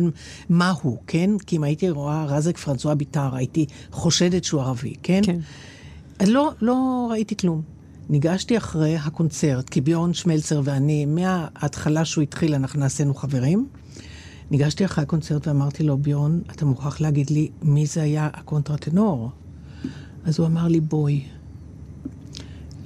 מה 0.50 0.74
הוא, 0.82 0.98
כן? 1.08 1.30
כי 1.46 1.58
אם 1.58 1.64
הייתי 1.64 1.90
רואה 1.90 2.26
רזק 2.26 2.58
פרנסואה 2.58 2.96
ביטר, 2.96 3.36
הייתי 3.36 3.66
חושדת 3.92 4.44
שהוא 4.44 4.62
ערבי, 4.62 4.94
כן? 5.04 5.22
כן. 5.24 5.40
אז 6.20 6.30
לא, 6.30 6.52
לא 6.62 7.08
ראיתי 7.12 7.38
כלום. 7.38 7.62
ניגשתי 8.10 8.58
אחרי 8.58 8.96
הקונצרט, 8.96 9.70
כי 9.70 9.82
ביורן 9.82 10.14
שמלצר 10.14 10.62
ואני, 10.64 11.06
מההתחלה 11.06 12.06
שהוא 12.06 12.22
התחיל, 12.22 12.56
אנחנו 12.56 12.80
נעשינו 12.80 13.14
חברים. 13.14 13.68
ניגשתי 14.52 14.86
אחרי 14.86 15.04
הקונצרט 15.04 15.48
ואמרתי 15.48 15.84
לו, 15.84 15.98
ביורן, 15.98 16.40
אתה 16.52 16.66
מוכרח 16.66 17.02
להגיד 17.02 17.30
לי 17.30 17.50
מי 17.62 17.86
זה 17.86 18.02
היה 18.02 18.30
הקונטרטנור. 18.34 19.32
אז 20.26 20.40
הוא 20.40 20.48
אמר 20.48 20.68
לי, 20.68 20.80
בואי. 20.80 21.24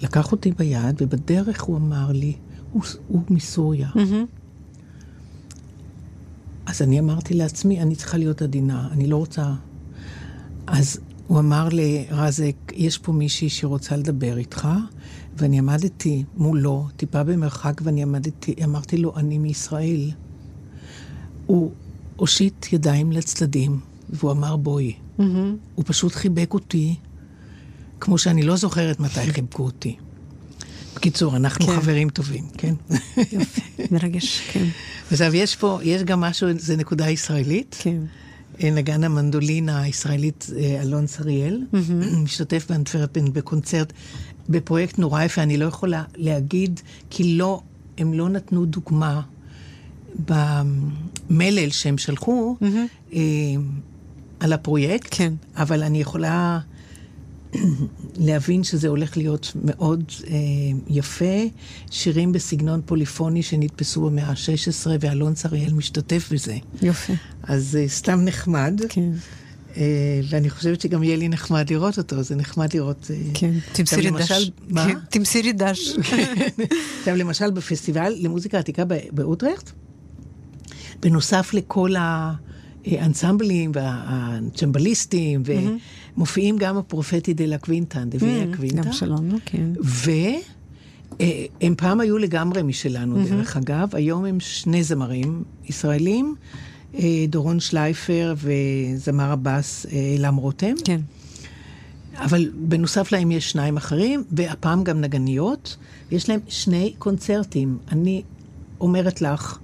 לקח 0.01 0.31
אותי 0.31 0.51
ביד, 0.51 1.01
ובדרך 1.01 1.63
הוא 1.63 1.77
אמר 1.77 2.11
לי, 2.11 2.33
הוא, 2.71 2.83
הוא 3.07 3.21
מסוריה. 3.29 3.89
Mm-hmm. 3.95 4.25
אז 6.65 6.81
אני 6.81 6.99
אמרתי 6.99 7.33
לעצמי, 7.33 7.81
אני 7.81 7.95
צריכה 7.95 8.17
להיות 8.17 8.41
עדינה, 8.41 8.87
אני 8.91 9.07
לא 9.07 9.17
רוצה... 9.17 9.53
אז 10.67 10.99
הוא 11.27 11.39
אמר 11.39 11.69
לרזק, 11.71 12.55
יש 12.73 12.97
פה 12.97 13.11
מישהי 13.11 13.49
שרוצה 13.49 13.97
לדבר 13.97 14.37
איתך, 14.37 14.67
ואני 15.37 15.59
עמדתי 15.59 16.23
מולו, 16.37 16.87
טיפה 16.97 17.23
במרחק, 17.23 17.81
ואני 17.83 18.01
עמדתי, 18.01 18.55
אמרתי 18.63 18.97
לו, 18.97 19.13
אני 19.15 19.37
מישראל. 19.37 20.11
הוא 21.45 21.71
הושיט 22.15 22.73
ידיים 22.73 23.11
לצדדים, 23.11 23.79
והוא 24.09 24.31
אמר, 24.31 24.55
בואי. 24.55 24.93
Mm-hmm. 24.93 25.21
הוא 25.75 25.85
פשוט 25.87 26.11
חיבק 26.11 26.53
אותי, 26.53 26.95
כמו 28.01 28.17
שאני 28.17 28.43
לא 28.43 28.55
זוכרת 28.55 28.99
מתי 28.99 29.31
חיבקו 29.31 29.63
אותי. 29.63 29.95
בקיצור, 30.95 31.35
אנחנו 31.35 31.65
כן. 31.65 31.75
חברים 31.75 32.09
טובים, 32.09 32.43
כן? 32.57 32.73
יופי, 33.31 33.61
מרגש, 33.91 34.41
כן. 34.51 34.65
עכשיו, 35.11 35.35
יש 35.35 35.55
פה, 35.55 35.79
יש 35.83 36.03
גם 36.03 36.21
משהו, 36.21 36.47
זה 36.57 36.77
נקודה 36.77 37.09
ישראלית. 37.09 37.75
כן. 37.79 37.97
נגן 38.63 39.03
המנדולינה 39.03 39.81
הישראלית 39.81 40.47
אה, 40.57 40.81
אלון 40.81 41.07
שריאל. 41.07 41.61
משתתף 42.23 42.65
באנטוורפן 42.69 43.33
בקונצרט, 43.33 43.93
בפרויקט 44.49 44.99
נורא 44.99 45.23
יפה, 45.23 45.43
אני 45.43 45.57
לא 45.57 45.65
יכולה 45.65 46.03
להגיד, 46.15 46.79
כי 47.09 47.37
לא, 47.37 47.61
הם 47.97 48.13
לא 48.13 48.29
נתנו 48.29 48.65
דוגמה 48.65 49.21
במלל 50.25 51.69
שהם 51.69 51.97
שלחו. 51.97 52.57
אה, 53.13 53.19
על 54.39 54.53
הפרויקט, 54.53 55.07
כן. 55.11 55.33
אבל 55.55 55.83
אני 55.83 56.01
יכולה 56.01 56.59
להבין 58.17 58.63
שזה 58.63 58.87
הולך 58.87 59.17
להיות 59.17 59.51
מאוד 59.65 60.03
אה, 60.27 60.35
יפה. 60.89 61.45
שירים 61.91 62.31
בסגנון 62.31 62.81
פוליפוני 62.85 63.43
שנתפסו 63.43 64.01
במאה 64.01 64.25
ה-16, 64.25 64.87
ואלון 64.99 65.33
צריאל 65.33 65.73
משתתף 65.73 66.29
בזה. 66.31 66.57
יופי. 66.81 67.13
אז 67.43 67.77
אה, 67.81 67.87
סתם 67.87 68.19
נחמד. 68.21 68.81
כן. 68.89 69.11
אה, 69.77 70.21
ואני 70.29 70.49
חושבת 70.49 70.81
שגם 70.81 71.03
יהיה 71.03 71.17
לי 71.17 71.29
נחמד 71.29 71.69
לראות 71.69 71.97
אותו, 71.97 72.23
זה 72.23 72.35
נחמד 72.35 72.73
לראות... 72.73 73.11
אה, 73.13 73.21
כן, 73.33 73.51
תמסרי 73.71 74.11
דש. 74.11 74.51
מה? 74.69 74.87
כן, 74.87 74.97
תמסרי 75.09 75.53
דש. 75.53 75.79
עכשיו, 76.99 77.15
למשל, 77.15 77.51
בפסטיבל 77.51 78.13
למוזיקה 78.19 78.59
עתיקה 78.59 78.83
באוטרכט, 79.11 79.71
בנוסף 80.99 81.53
לכל 81.53 81.95
ה... 81.95 82.33
האנסמבלים 82.85 83.71
והצ'מבליסטים, 83.73 85.43
ומופיעים 86.17 86.57
גם 86.57 86.77
הפרופטי 86.77 87.33
דה 87.33 87.45
לה 87.45 87.57
קווינטה, 87.57 88.03
דבי 88.05 88.41
הקווינטה. 88.41 88.81
גם 88.81 88.93
שלנו, 88.93 89.37
כן. 89.45 89.69
והם 91.19 91.75
פעם 91.77 91.99
היו 91.99 92.17
לגמרי 92.17 92.63
משלנו, 92.63 93.25
דרך 93.25 93.57
אגב, 93.57 93.95
היום 93.95 94.25
הם 94.25 94.39
שני 94.39 94.83
זמרים 94.83 95.43
ישראלים, 95.65 96.35
אה, 96.95 97.25
דורון 97.29 97.59
שלייפר 97.59 98.33
וזמר 98.37 99.31
הבאס 99.31 99.85
אילם 99.91 100.37
אה, 100.37 100.41
רותם. 100.41 100.73
כן. 100.85 101.01
אבל 102.15 102.49
בנוסף 102.55 103.11
להם 103.11 103.31
יש 103.31 103.51
שניים 103.51 103.77
אחרים, 103.77 104.23
והפעם 104.31 104.83
גם 104.83 105.01
נגניות. 105.01 105.77
יש 106.11 106.29
להם 106.29 106.39
שני 106.47 106.93
קונצרטים. 106.97 107.77
אני 107.91 108.21
אומרת 108.81 109.21
לך, 109.21 109.57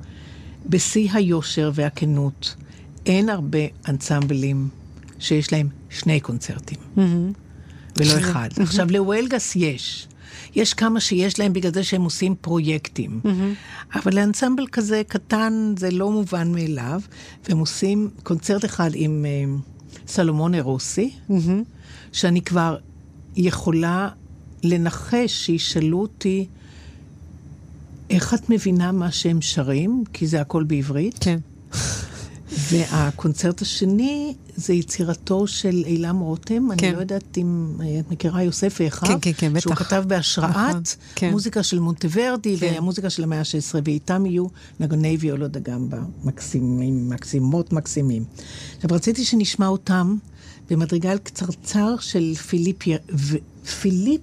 בשיא 0.70 1.10
היושר 1.14 1.72
והכנות, 1.74 2.56
אין 3.06 3.30
הרבה 3.30 3.60
אנסמבלים 3.88 4.68
שיש 5.20 5.54
להם 5.54 5.70
שני 5.90 6.20
קונצרטים, 6.20 6.78
mm-hmm. 6.78 7.00
ולא 7.98 8.18
אחד. 8.20 8.50
Mm-hmm. 8.52 8.64
עכשיו, 8.64 8.88
לוולגס 8.92 9.56
יש. 9.56 10.08
יש 10.56 10.74
כמה 10.74 11.00
שיש 11.00 11.40
להם 11.40 11.54
בגלל 11.54 11.74
זה 11.74 11.84
שהם 11.84 12.02
עושים 12.02 12.36
פרויקטים. 12.42 13.20
Mm-hmm. 13.24 13.98
אבל 14.00 14.16
לאנסמבל 14.16 14.68
כזה 14.72 15.02
קטן 15.08 15.74
זה 15.78 15.92
לא 15.92 16.12
מובן 16.12 16.52
מאליו, 16.52 17.02
והם 17.50 17.58
עושים 17.58 18.10
קונצרט 18.24 18.66
אחד 18.66 18.90
עם 18.94 19.26
uh, 19.26 20.08
סלומון 20.08 20.54
אירוסי, 20.54 21.12
mm-hmm. 21.30 21.34
שאני 22.12 22.42
כבר 22.42 22.78
יכולה 23.36 24.10
לנחש 24.64 25.46
שישאלו 25.46 26.02
אותי, 26.02 26.48
איך 28.10 28.34
את 28.34 28.50
מבינה 28.50 28.92
מה 28.92 29.12
שהם 29.12 29.42
שרים? 29.42 30.04
כי 30.14 30.28
זה 30.28 30.42
הכל 30.42 30.64
בעברית. 30.64 31.18
כן. 31.20 31.40
והקונצרט 32.52 33.62
השני 33.62 34.34
זה 34.56 34.74
יצירתו 34.74 35.48
של 35.48 35.84
אילם 35.86 36.20
רותם, 36.20 36.68
כן. 36.78 36.88
אני 36.88 36.96
לא 36.96 37.00
יודעת 37.00 37.38
אם 37.38 37.76
את 38.00 38.12
מכירה 38.12 38.44
יוסף 38.44 38.78
ואחיו, 38.80 39.08
כן, 39.08 39.18
כן, 39.22 39.32
כן, 39.38 39.54
בטח. 39.54 39.60
שהוא 39.60 39.76
כתב 39.76 40.04
בהשראת 40.08 40.50
נכון, 40.50 40.82
כן. 41.16 41.32
מוזיקה 41.32 41.64
של 41.64 41.80
מונטוורדי 41.80 42.58
כן. 42.58 42.66
והמוזיקה 42.66 43.10
של 43.10 43.24
המאה 43.24 43.40
ה-16, 43.40 43.76
ואיתם 43.84 44.26
יהיו 44.26 44.48
נגני 44.80 45.18
ויולות 45.20 45.58
אגמבה, 45.58 46.00
מקסימים, 46.24 47.10
מקסימות 47.10 47.74
מקסימים. 47.74 48.24
עכשיו 48.76 48.90
רציתי 48.94 49.26
שנשמע 49.26 49.68
אותם 49.68 50.16
במדרגל 50.70 51.18
קצרצר 51.18 51.96
של 52.00 52.34
פיליפ, 52.36 52.78
ו... 53.16 53.38
פיליפ 53.82 54.22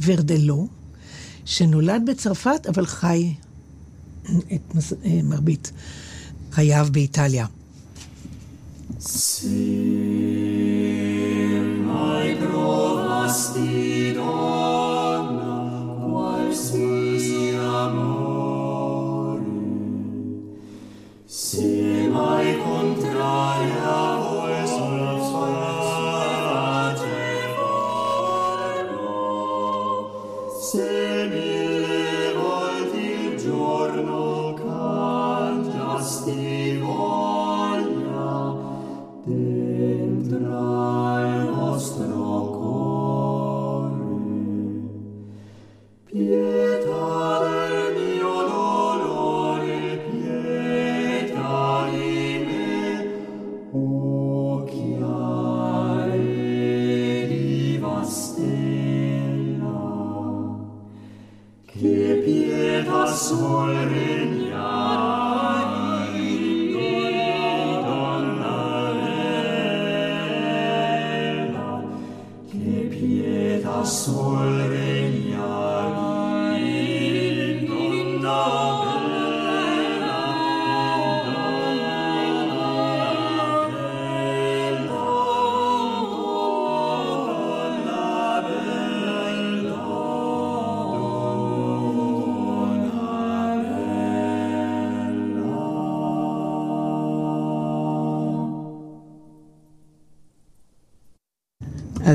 ורדלו, 0.00 0.68
שנולד 1.44 2.02
בצרפת 2.06 2.66
אבל 2.68 2.86
חי 2.86 3.34
את 4.26 4.76
מרבית. 5.24 5.72
חייו 6.55 6.87
באיטליה. 6.91 7.45
Se 8.99 9.47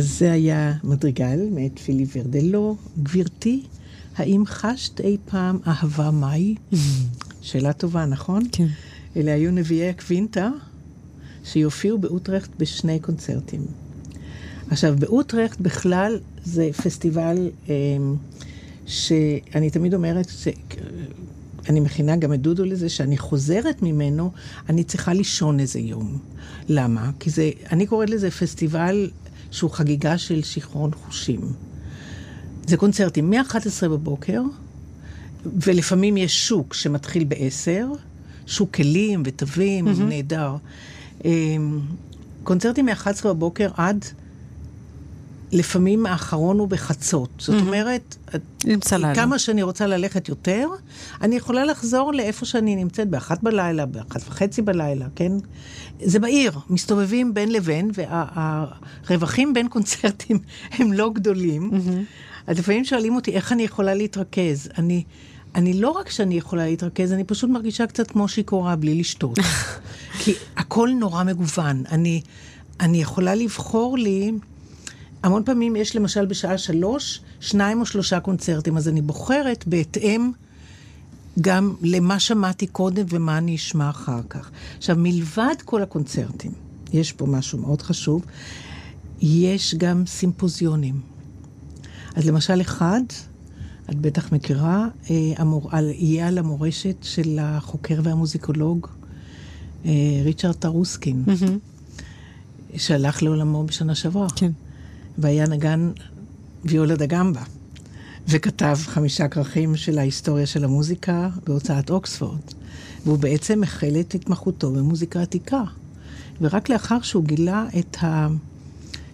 אז 0.02 0.20
זה 0.20 0.32
היה 0.32 0.74
מדריגל 0.84 1.40
מאת 1.52 1.80
פילי 1.80 2.06
ורדלו. 2.16 2.76
גברתי, 3.04 3.64
האם 4.16 4.44
חשת 4.46 5.02
אי 5.02 5.18
פעם 5.26 5.60
אהבה 5.68 6.12
מהי? 6.12 6.56
שאלה 7.42 7.74
טובה, 7.74 8.06
נכון? 8.06 8.44
כן. 8.52 8.68
אלה 9.16 9.34
היו 9.34 9.52
נביאי 9.52 9.90
הקווינטה, 9.90 10.50
שיופיעו 11.44 11.98
באוטרכט 11.98 12.50
בשני 12.60 13.00
קונצרטים. 13.00 13.62
עכשיו, 14.70 14.96
באוטרכט 15.00 15.60
בכלל 15.60 16.20
זה 16.44 16.70
פסטיבל 16.84 17.50
אה, 17.70 17.74
שאני 18.86 19.70
תמיד 19.70 19.94
אומרת, 19.94 20.30
ש... 20.30 20.48
אני 21.70 21.80
מכינה 21.80 22.16
גם 22.16 22.34
את 22.34 22.42
דודו 22.42 22.66
לזה, 22.66 22.90
שאני 22.90 23.18
חוזרת 23.18 23.82
ממנו, 23.82 24.32
אני 24.70 24.84
צריכה 24.84 25.14
לישון 25.14 25.60
איזה 25.60 25.80
יום. 25.80 26.20
למה? 26.70 27.12
כי 27.20 27.30
זה, 27.30 27.52
אני 27.72 27.88
קוראת 27.88 28.10
לזה 28.10 28.32
פסטיבל 28.32 29.10
שהוא 29.52 29.72
חגיגה 29.72 30.18
של 30.18 30.44
שיכרון 30.44 30.92
חושים. 30.94 31.42
זה 32.68 32.78
קונצרטים 32.78 33.30
מ-11 33.30 33.88
בבוקר, 33.88 34.42
ולפעמים 35.46 36.18
יש 36.18 36.48
שוק 36.48 36.74
שמתחיל 36.74 37.24
ב-10, 37.24 37.96
שוק 38.48 38.76
כלים 38.76 39.24
ותווים, 39.26 39.88
mm-hmm. 39.88 40.02
נהדר. 40.02 40.56
אמ, 41.26 41.80
קונצרטים 42.44 42.86
מ-11 42.86 43.28
בבוקר 43.28 43.70
עד 43.78 44.06
לפעמים 45.52 46.06
האחרון 46.06 46.60
הוא 46.60 46.68
בחצות. 46.68 47.30
זאת 47.38 47.56
mm-hmm. 47.56 47.62
אומרת, 47.62 48.16
כמה 49.16 49.40
שאני 49.40 49.64
רוצה 49.64 49.88
ללכת 49.88 50.30
יותר, 50.30 50.68
אני 51.22 51.36
יכולה 51.36 51.66
לחזור 51.66 52.14
לאיפה 52.14 52.46
שאני 52.46 52.76
נמצאת, 52.76 53.10
באחת 53.10 53.44
בלילה, 53.44 53.86
באחת 53.86 54.22
וחצי 54.28 54.62
בלילה, 54.62 55.06
כן? 55.16 55.32
זה 56.02 56.20
בעיר, 56.20 56.52
מסתובבים 56.70 57.34
בין 57.34 57.52
לבין, 57.52 57.92
והרווחים 57.94 59.54
בין 59.54 59.68
קונצרטים 59.68 60.40
הם 60.78 60.94
לא 60.94 61.10
גדולים. 61.14 61.72
Mm-hmm. 61.72 62.32
אז 62.48 62.60
לפעמים 62.60 62.86
שואלים 62.86 63.16
אותי 63.16 63.32
איך 63.32 63.52
אני 63.52 63.64
יכולה 63.64 63.94
להתרכז. 63.94 64.70
אני, 64.78 65.04
אני 65.56 65.74
לא 65.74 65.90
רק 65.90 66.10
שאני 66.10 66.36
יכולה 66.36 66.66
להתרכז, 66.66 67.14
אני 67.14 67.24
פשוט 67.24 67.50
מרגישה 67.50 67.88
קצת 67.88 68.12
כמו 68.12 68.28
שיכורה 68.28 68.76
בלי 68.76 69.00
לשתות. 69.00 69.40
כי 70.20 70.34
הכל 70.58 70.90
נורא 71.00 71.24
מגוון. 71.24 71.84
אני, 71.92 72.22
אני 72.80 73.02
יכולה 73.02 73.36
לבחור 73.36 73.98
לי... 73.98 74.32
המון 75.24 75.44
פעמים 75.44 75.76
יש 75.76 75.96
למשל 75.96 76.26
בשעה 76.26 76.58
שלוש, 76.58 77.22
שניים 77.40 77.80
או 77.80 77.86
שלושה 77.86 78.20
קונצרטים, 78.20 78.78
אז 78.78 78.88
אני 78.88 79.02
בוחרת 79.02 79.68
בהתאם 79.68 80.32
גם 81.42 81.76
למה 81.82 82.20
שמעתי 82.20 82.68
קודם 82.68 83.06
ומה 83.10 83.38
אני 83.38 83.56
אשמע 83.56 83.90
אחר 83.90 84.22
כך. 84.30 84.52
עכשיו, 84.78 84.96
מלבד 85.00 85.56
כל 85.66 85.82
הקונצרטים, 85.82 86.52
יש 86.94 87.12
פה 87.12 87.26
משהו 87.26 87.58
מאוד 87.60 87.82
חשוב, 87.82 88.26
יש 89.22 89.76
גם 89.76 90.06
סימפוזיונים. 90.06 91.02
אז 92.16 92.26
למשל 92.26 92.62
אחד, 92.62 93.02
את 93.90 93.96
בטח 93.96 94.32
מכירה, 94.32 94.88
אה, 95.10 95.16
המור, 95.38 95.70
על, 95.72 95.90
יהיה 95.90 96.28
על 96.28 96.38
המורשת 96.38 96.96
של 97.02 97.40
החוקר 97.42 98.00
והמוזיקולוג 98.04 98.88
אה, 99.86 99.92
ריצ'רד 100.24 100.56
טרוסקין, 100.56 101.24
mm-hmm. 101.28 102.78
שהלך 102.78 103.24
לעולמו 103.24 103.64
בשנה 103.64 103.96
שעברה. 103.96 104.28
כן. 104.36 104.52
והיה 105.18 105.48
נגן 105.48 105.92
ויולה 106.66 106.96
דה 106.96 107.06
גמבה, 107.06 107.44
וכתב 108.28 108.78
חמישה 108.86 109.28
כרכים 109.28 109.76
של 109.76 110.00
ההיסטוריה 110.00 110.46
של 110.46 110.64
המוזיקה 110.64 111.30
בהוצאת 111.44 111.90
אוקספורד. 111.90 112.42
והוא 113.06 113.18
בעצם 113.18 113.64
החל 113.64 113.94
את 114.00 114.16
התמחותו 114.16 114.72
במוזיקה 114.72 115.22
עתיקה. 115.22 115.64
ורק 116.42 116.70
לאחר 116.70 117.02
שהוא 117.02 117.24
גילה 117.24 117.66
את 117.80 117.98
ה... 118.04 118.28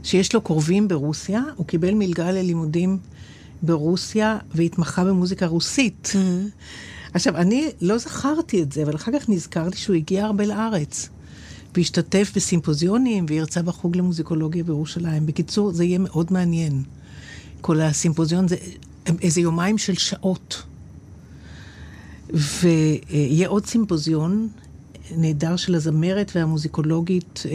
שיש 0.04 0.34
לו 0.36 0.42
קרובים 0.42 0.88
ברוסיה, 0.88 1.42
הוא 1.56 1.66
קיבל 1.66 1.94
מלגה 1.94 2.32
ללימודים 2.32 2.98
ברוסיה 3.62 4.38
והתמחה 4.56 5.06
במוזיקה 5.06 5.46
רוסית. 5.46 6.12
Mm-hmm. 6.14 7.14
עכשיו, 7.14 7.38
אני 7.38 7.70
לא 7.82 7.98
זכרתי 7.98 8.64
את 8.64 8.72
זה, 8.72 8.84
אבל 8.84 8.96
אחר 8.96 9.20
כך 9.20 9.30
נזכרתי 9.30 9.78
שהוא 9.78 9.96
הגיע 9.96 10.26
הרבה 10.26 10.46
לארץ. 10.46 11.10
והשתתף 11.78 12.32
בסימפוזיונים 12.36 13.26
והרצה 13.30 13.62
בחוג 13.62 13.98
למוזיקולוגיה 13.98 14.64
בירושלים. 14.64 15.26
בקיצור, 15.26 15.72
זה 15.72 15.84
יהיה 15.84 16.00
מאוד 16.00 16.34
מעניין. 16.34 16.84
כל 17.62 17.82
הסימפוזיון 17.82 18.48
זה 18.48 18.56
איזה 19.22 19.42
יומיים 19.42 19.78
של 19.78 19.94
שעות. 19.94 20.64
ויהיה 22.34 23.48
עוד 23.48 23.66
סימפוזיון 23.66 24.50
נהדר 25.18 25.56
של 25.56 25.76
הזמרת 25.76 26.32
והמוזיקולוגית 26.36 27.44
אה, 27.46 27.52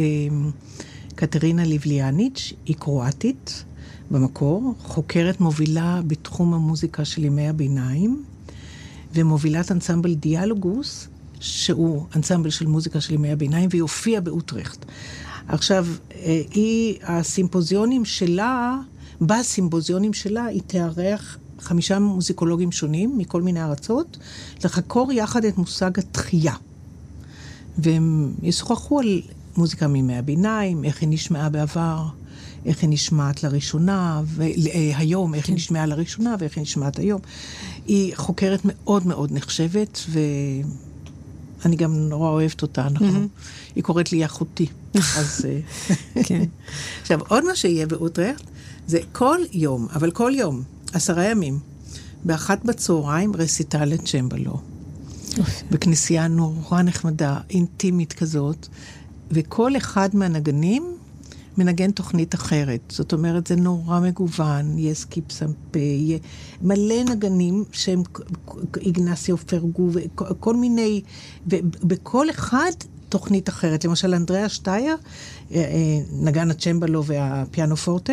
קטרינה 1.14 1.64
ליבליאניץ', 1.64 2.53
היא 2.66 2.77
קרואטית 2.77 3.64
במקור, 4.11 4.75
חוקרת 4.83 5.41
מובילה 5.41 6.01
בתחום 6.07 6.55
המוזיקה 6.55 7.05
של 7.05 7.25
ימי 7.25 7.49
הביניים, 7.49 8.25
ומובילת 9.14 9.73
אנסמבל 9.73 10.14
דיאלוגוס, 10.14 11.09
שהוא 11.43 12.07
אנסמבל 12.16 12.51
של 12.51 12.66
מוזיקה 12.66 13.01
של 13.01 13.14
ימי 13.14 13.32
הביניים, 13.32 13.68
והיא 13.70 13.82
הופיעה 13.82 14.20
באוטרכט. 14.20 14.84
עכשיו, 15.49 15.86
אה, 16.14 16.43
היא, 16.51 16.99
הסימפוזיונים 17.03 18.05
שלה, 18.05 18.78
בסימפוזיונים 19.20 20.12
שלה 20.12 20.45
היא 20.45 20.62
תארח 20.66 21.38
חמישה 21.59 21.99
מוזיקולוגים 21.99 22.72
שונים 22.72 23.18
מכל 23.18 23.43
מיני 23.43 23.62
ארצות, 23.62 24.18
לחקור 24.64 25.12
יחד 25.12 25.45
את 25.45 25.59
מושג 25.59 25.99
התחייה. 25.99 26.55
והם 27.78 28.34
ישוחחו 28.43 29.01
על 29.01 29.22
מוזיקה 29.57 29.88
מימי 29.88 30.16
הביניים, 30.16 30.84
איך 30.84 31.01
היא 31.01 31.09
נשמעה 31.09 31.49
בעבר, 31.49 32.07
איך 32.66 32.82
היא 32.82 32.90
נשמעת 32.90 33.43
לראשונה, 33.43 34.22
והיום, 34.26 35.34
איך 35.34 35.47
היא 35.47 35.53
כן. 35.53 35.57
נשמעה 35.57 35.86
לראשונה 35.86 36.36
ואיך 36.38 36.57
היא 36.57 36.62
נשמעת 36.62 36.99
היום. 36.99 37.20
היא 37.86 38.16
חוקרת 38.16 38.61
מאוד 38.64 39.07
מאוד 39.07 39.32
נחשבת, 39.32 40.01
ו... 40.09 40.18
אני 41.65 41.77
גם 41.77 41.95
נורא 41.97 42.31
אוהבת 42.31 42.63
אותה, 42.63 42.87
אנחנו, 42.87 43.09
mm-hmm. 43.09 43.75
היא 43.75 43.85
קוראת 43.85 44.13
לי 44.13 44.25
אחותי. 44.25 44.67
אז... 45.19 45.47
אה, 45.49 45.61
כן. 46.25 46.45
עכשיו, 47.03 47.21
עוד 47.29 47.45
מה 47.45 47.57
שיהיה 47.57 47.87
באוטרכט, 47.87 48.43
זה 48.87 48.99
כל 49.13 49.39
יום, 49.53 49.89
אבל 49.95 50.11
כל 50.11 50.33
יום, 50.35 50.63
עשרה 50.93 51.25
ימים, 51.25 51.59
באחת 52.25 52.65
בצהריים 52.65 53.37
רסיטל 53.37 53.85
לצ'מבלו. 53.85 54.61
בכנסייה 55.71 56.29
נורא 56.29 56.83
נחמדה, 56.83 57.41
אינטימית 57.51 58.13
כזאת, 58.13 58.69
וכל 59.31 59.77
אחד 59.77 60.09
מהנגנים 60.13 60.97
מנגן 61.59 61.90
תוכנית 61.90 62.34
אחרת. 62.34 62.80
זאת 62.88 63.12
אומרת, 63.12 63.46
זה 63.46 63.57
נורא 63.57 64.00
מגוון, 64.00 64.78
יהיה 64.78 64.94
סקיפ 64.94 65.32
סמפה, 65.32 65.78
יהיה 65.78 66.18
מלא 66.62 67.05
נגנים 67.11 67.64
שהם 67.72 68.03
איגנסיו 68.80 69.36
פרגו, 69.36 69.88
וכל 69.92 70.57
מיני, 70.57 71.03
ובכל 71.46 72.30
אחד 72.30 72.70
תוכנית 73.09 73.48
אחרת. 73.48 73.84
למשל, 73.84 74.14
אנדריאס 74.14 74.49
שטייר, 74.48 74.96
אה, 75.53 75.57
אה, 75.57 75.64
נגן 76.12 76.50
הצ'מבלו 76.50 77.05
והפיאנו 77.05 77.76
פורטה, 77.76 78.12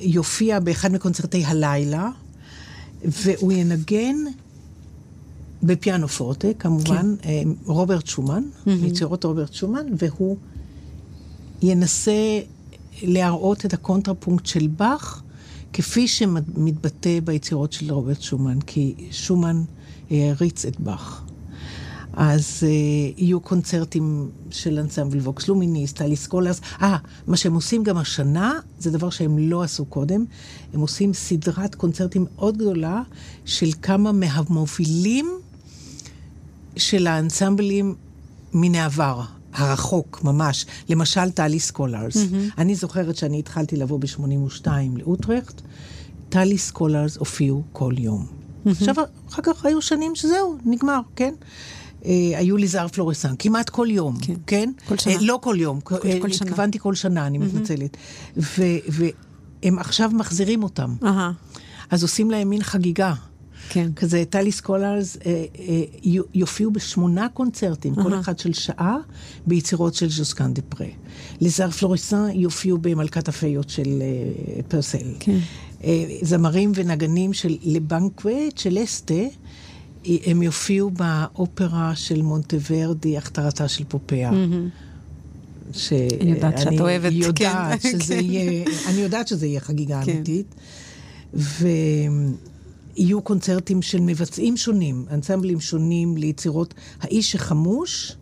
יופיע 0.00 0.60
באחד 0.60 0.92
מקונצרטי 0.92 1.44
הלילה, 1.44 2.10
והוא 3.04 3.52
ינגן 3.52 4.16
בפיאנו 5.62 6.08
פורטה, 6.08 6.48
כמובן, 6.58 7.16
כן. 7.22 7.28
אה, 7.28 7.42
רוברט 7.64 8.06
שומן, 8.06 8.42
mm-hmm. 8.42 8.70
מיצירות 8.82 9.24
רוברט 9.24 9.52
שומן, 9.52 9.86
והוא 9.98 10.36
ינסה 11.62 12.40
להראות 13.02 13.64
את 13.64 13.72
הקונטרפונקט 13.72 14.46
של 14.46 14.66
באך, 14.66 15.22
כפי 15.72 16.08
שמתבטא 16.08 17.20
ביצירות 17.24 17.72
של 17.72 17.92
רוברט 17.92 18.20
שומן, 18.20 18.60
כי 18.60 18.94
שומן 19.10 19.62
העריץ 20.10 20.64
את 20.64 20.80
באך. 20.80 21.22
אז 22.12 22.60
אה, 22.62 22.68
יהיו 23.16 23.40
קונצרטים 23.40 24.30
של 24.50 24.78
אנסמבל 24.78 25.18
ווקס 25.18 25.48
לומיניס, 25.48 26.02
טליס 26.02 26.26
סקולרס. 26.26 26.60
אה, 26.82 26.96
מה 27.26 27.36
שהם 27.36 27.54
עושים 27.54 27.82
גם 27.82 27.96
השנה, 27.96 28.52
זה 28.78 28.90
דבר 28.90 29.10
שהם 29.10 29.38
לא 29.38 29.62
עשו 29.62 29.84
קודם. 29.84 30.24
הם 30.74 30.80
עושים 30.80 31.12
סדרת 31.14 31.74
קונצרטים 31.74 32.26
מאוד 32.34 32.56
גדולה 32.56 33.02
של 33.44 33.70
כמה 33.82 34.12
מהמובילים 34.12 35.30
של 36.76 37.06
האנסמבלים 37.06 37.94
מן 38.52 38.74
העבר. 38.74 39.37
הרחוק 39.52 40.20
ממש, 40.24 40.66
למשל 40.88 41.30
טליס 41.30 41.60
סקולרס. 41.60 42.16
Mm-hmm. 42.16 42.54
אני 42.58 42.74
זוכרת 42.74 43.16
שאני 43.16 43.38
התחלתי 43.38 43.76
לבוא 43.76 43.98
ב-82 43.98 44.66
לאוטרכט, 44.96 45.60
טליס 46.28 46.58
סקולרס 46.58 47.16
הופיעו 47.16 47.62
כל 47.72 47.94
יום. 47.98 48.26
Mm-hmm. 48.26 48.70
עכשיו, 48.70 48.94
אחר 49.28 49.42
כך 49.42 49.64
היו 49.64 49.82
שנים 49.82 50.14
שזהו, 50.14 50.56
נגמר, 50.64 51.00
כן? 51.16 51.34
אה, 52.04 52.10
היו 52.34 52.56
לז 52.56 52.66
ארט 52.66 52.88
פלוריסאן, 52.88 53.34
כמעט 53.38 53.70
כל 53.70 53.86
יום, 53.90 54.16
כן? 54.20 54.34
כן? 54.46 54.70
כל 54.88 54.98
שנה. 54.98 55.12
אה, 55.12 55.18
לא 55.20 55.38
כל 55.42 55.56
יום, 55.58 55.80
כל, 55.80 55.94
אה, 55.94 56.18
כל 56.20 56.32
שנה. 56.32 56.48
התכוונתי 56.48 56.78
כל 56.78 56.94
שנה, 56.94 57.26
אני 57.26 57.38
mm-hmm. 57.38 57.42
מתנצלת. 57.42 57.96
והם 58.36 59.78
עכשיו 59.78 60.10
מחזירים 60.14 60.62
אותם. 60.62 60.94
Uh-huh. 61.02 61.58
אז 61.90 62.02
עושים 62.02 62.30
להם 62.30 62.50
מין 62.50 62.62
חגיגה. 62.62 63.14
כן. 63.68 63.90
כזה 63.96 64.24
טליס 64.30 64.52
סקולרס 64.52 65.16
אה, 65.26 65.44
אה, 65.58 65.82
יופיעו 66.34 66.70
בשמונה 66.70 67.28
קונצרטים, 67.28 67.94
uh-huh. 67.94 68.02
כל 68.02 68.20
אחד 68.20 68.38
של 68.38 68.52
שעה, 68.52 68.96
ביצירות 69.46 69.94
של 69.94 70.10
ז'וסקן 70.10 70.54
דה 70.54 70.62
פרה. 70.68 70.86
לזר 71.40 71.70
פלוריסן 71.70 72.26
יופיעו 72.34 72.78
במלכת 72.78 73.28
הפיות 73.28 73.70
של 73.70 74.02
אה, 74.02 74.62
פרסל. 74.68 75.14
כן. 75.20 75.38
אה, 75.84 76.04
זמרים 76.22 76.72
ונגנים 76.74 77.32
של 77.32 77.56
לבנקווה, 77.62 78.34
של 78.56 78.78
אסטה, 78.84 79.14
הם 80.04 80.42
יופיעו 80.42 80.90
באופרה 80.90 81.92
של 81.96 82.22
מונטוורדי, 82.22 83.18
הכתרתה 83.18 83.68
של 83.68 83.84
פופיה. 83.84 84.30
שאני 85.72 86.30
יודעת 86.30 86.58
שאת 86.58 86.80
אוהבת, 86.80 87.12
יודעת 87.12 87.82
כן. 87.82 88.00
שזה 88.00 88.14
יהיה, 88.14 88.64
אני 88.88 89.00
יודעת 89.00 89.28
שזה 89.28 89.46
יהיה 89.46 89.60
חגיגה 89.60 90.00
כן. 90.04 90.12
אמיתית. 90.12 90.54
ויהיו 92.98 93.22
קונצרטים 93.22 93.82
של 93.82 94.00
מבצעים 94.00 94.56
שונים, 94.56 95.04
אנסמבלים 95.10 95.60
שונים 95.60 96.16
ליצירות 96.16 96.74
האיש 97.00 97.34
החמוש, 97.34 98.16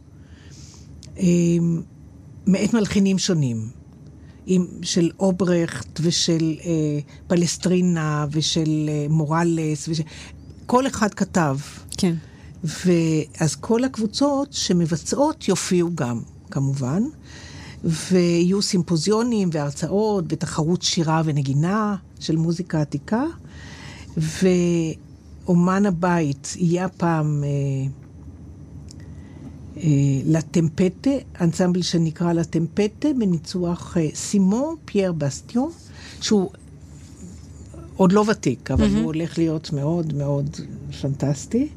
אמ, 1.19 1.83
מאת 2.47 2.75
מלחינים 2.75 3.19
שונים. 3.19 3.69
עם, 4.47 4.67
של 4.83 5.11
אוברכט 5.19 6.01
ושל 6.03 6.55
אה, 6.65 6.99
פלסטרינה 7.27 8.27
ושל 8.31 8.89
אה, 8.89 9.07
מורלס, 9.11 9.89
וש... 9.89 10.01
כל 10.67 10.87
אחד 10.87 11.15
כתב. 11.15 11.57
כן. 11.97 12.15
ואז 12.65 13.57
כל 13.61 13.85
הקבוצות 13.85 14.53
שמבצעות 14.53 15.49
יופיעו 15.49 15.91
גם, 15.95 16.21
כמובן, 16.51 17.03
ויהיו 17.85 18.63
סימפוזיונים 18.63 19.49
והרצאות 19.53 20.25
ותחרות 20.29 20.83
שירה 20.83 21.23
ונגינה 21.25 21.97
של 22.21 22.37
מוזיקה 22.37 22.81
עתיקה, 22.81 23.25
ואומן 24.17 25.87
הבית 25.87 26.55
יהיה 26.57 26.85
הפעם 26.85 27.45
אה, 27.45 27.49
אה, 29.77 29.89
לטמפטה, 30.27 31.11
אנסמבל 31.41 31.83
שנקרא 31.83 32.33
לטמפטה, 32.33 33.09
בניצוח 33.19 33.97
אה, 33.97 34.09
סימון 34.15 34.75
פייר 34.85 35.13
בסטיון, 35.13 35.71
שהוא 36.21 36.51
עוד 37.97 38.13
לא 38.13 38.25
ותיק, 38.29 38.71
אבל 38.71 38.87
mm-hmm. 38.87 38.99
הוא 38.99 39.05
הולך 39.05 39.39
להיות 39.39 39.73
מאוד 39.73 40.15
מאוד 40.15 40.57
פנטסטי. 41.01 41.69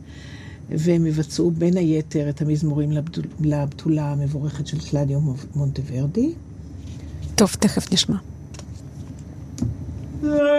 והם 0.72 1.06
יבצעו 1.06 1.52
בין 1.52 1.78
היתר 1.78 2.30
את 2.30 2.42
המזמורים 2.42 2.92
לבתולה 3.40 4.12
המבורכת 4.12 4.68
של 4.68 4.78
קלדיו 4.90 5.20
מונטוורדי. 5.56 6.34
טוב, 7.36 7.50
תכף 7.60 7.94
נשמע. 7.94 8.18
Deus 10.22 10.59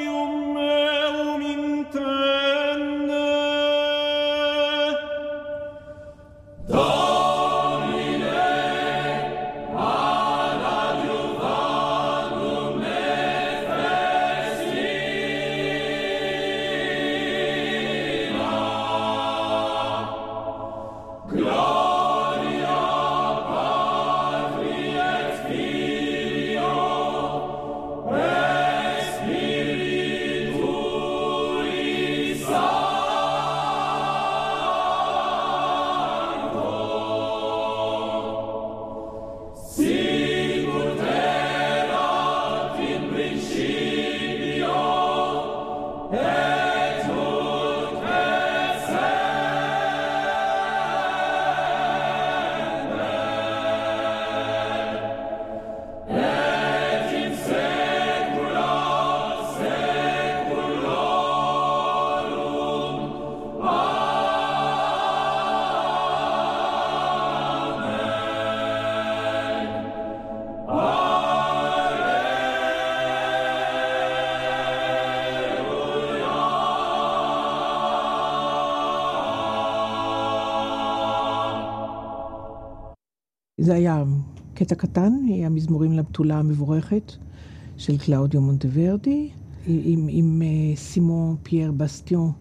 לבתולה 86.11 86.39
המבורכת 86.39 87.11
של 87.77 87.97
קלאודיו 87.97 88.41
מונטוורדי, 88.41 89.29
עם, 89.67 90.07
עם 90.09 90.41
uh, 90.41 90.79
סימון 90.79 91.35
פייר 91.43 91.71
בסטיון 91.71 92.31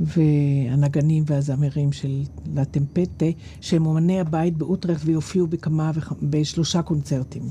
והנגנים 0.00 1.24
והזמרים 1.26 1.92
של 1.92 2.22
לה 2.54 2.75
טמפט, 2.75 3.26
שהם 3.60 3.86
אומני 3.86 4.20
הבית 4.20 4.56
באוטרכט 4.56 5.00
ויופיעו 5.04 5.46
בכמה, 5.46 5.90
בשלושה 6.22 6.82
קונצרטים. 6.82 7.42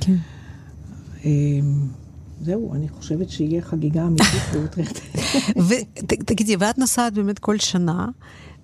כן. 0.00 0.16
Um, 1.20 1.24
זהו, 2.40 2.74
אני 2.74 2.88
חושבת 2.88 3.30
שיהיה 3.30 3.62
חגיגה 3.62 4.06
אמיתית 4.06 4.42
באוטרכט. 4.52 4.99
ותגידי, 5.68 6.56
ואת 6.58 6.78
נוסעת 6.78 7.12
באמת 7.12 7.38
כל 7.38 7.58
שנה, 7.58 8.08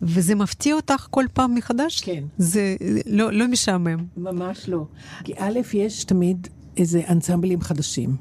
וזה 0.02 0.34
מפתיע 0.34 0.74
אותך 0.74 1.06
כל 1.10 1.24
פעם 1.32 1.54
מחדש? 1.54 2.00
כן. 2.00 2.24
זה 2.38 2.76
לא, 3.06 3.32
לא 3.32 3.48
משעמם. 3.48 4.04
ממש 4.16 4.68
לא. 4.68 4.84
כי 5.24 5.32
א', 5.36 5.60
יש 5.74 6.04
תמיד 6.04 6.48
איזה 6.76 7.02
אנסמבלים 7.08 7.60
חדשים. 7.60 8.16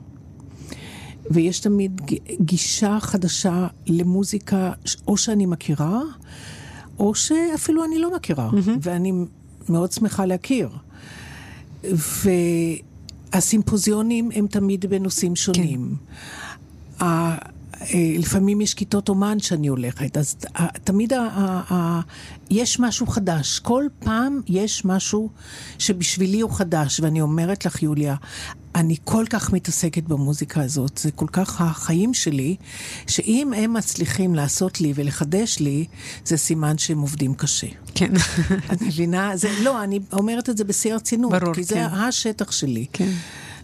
ויש 1.32 1.60
תמיד 1.60 2.02
גישה 2.42 2.98
חדשה 3.02 3.68
למוזיקה, 3.88 4.72
או 5.08 5.18
שאני 5.18 5.46
מכירה, 5.46 6.02
או 7.00 7.16
שאפילו 7.16 7.84
אני 7.84 8.00
לא 8.00 8.16
מכירה, 8.16 8.50
mm-hmm. 8.50 8.70
ואני 8.82 9.12
מאוד 9.70 9.92
שמחה 9.92 10.26
להכיר. 10.26 10.70
והסימפוזיונים 13.34 14.30
הם 14.36 14.48
תמיד 14.48 14.86
בנושאים 14.86 15.36
שונים. 15.36 15.96
כן. 17.00 17.06
אה, 17.94 18.16
לפעמים 18.20 18.62
יש 18.62 18.74
כיתות 18.74 19.10
אומן 19.10 19.40
שאני 19.40 19.68
הולכת, 19.68 20.18
אז 20.18 20.36
אה, 20.60 20.68
תמיד 20.84 21.14
ה, 21.14 21.20
ה, 21.20 21.74
ה, 21.74 22.02
יש 22.50 22.80
משהו 22.80 23.08
חדש. 23.08 23.60
כל 23.60 23.84
פעם 24.00 24.42
יש 24.48 24.86
משהו 24.86 25.30
שבשבילי 25.80 26.42
הוא 26.42 26.52
חדש, 26.52 27.00
ואני 27.00 27.22
אומרת 27.22 27.66
לך, 27.66 27.84
יוליה, 27.84 28.16
אני 28.76 28.96
כל 29.04 29.26
כך 29.30 29.54
מתעסקת 29.54 30.04
במוזיקה 30.04 30.62
הזאת, 30.62 30.98
זה 30.98 31.12
כל 31.12 31.28
כך 31.32 31.62
החיים 31.62 32.14
שלי, 32.14 32.56
שאם 33.08 33.54
הם 33.58 33.74
מצליחים 33.74 34.36
לעשות 34.36 34.82
לי 34.82 34.94
ולחדש 34.96 35.60
לי, 35.60 35.86
זה 36.26 36.38
סימן 36.38 36.78
שהם 36.78 37.00
עובדים 37.00 37.34
קשה. 37.34 37.68
כן. 37.96 38.12
את 38.74 38.82
מבינה? 38.82 39.38
זה, 39.38 39.50
לא, 39.62 39.84
אני 39.84 40.00
אומרת 40.14 40.50
את 40.50 40.58
זה 40.58 40.64
בשיא 40.64 40.94
הרצינות, 40.94 41.32
ברור, 41.32 41.54
כי 41.54 41.62
כן. 41.62 41.68
זה 41.68 41.86
השטח 41.86 42.52
שלי. 42.52 42.86
כן. 42.94 43.12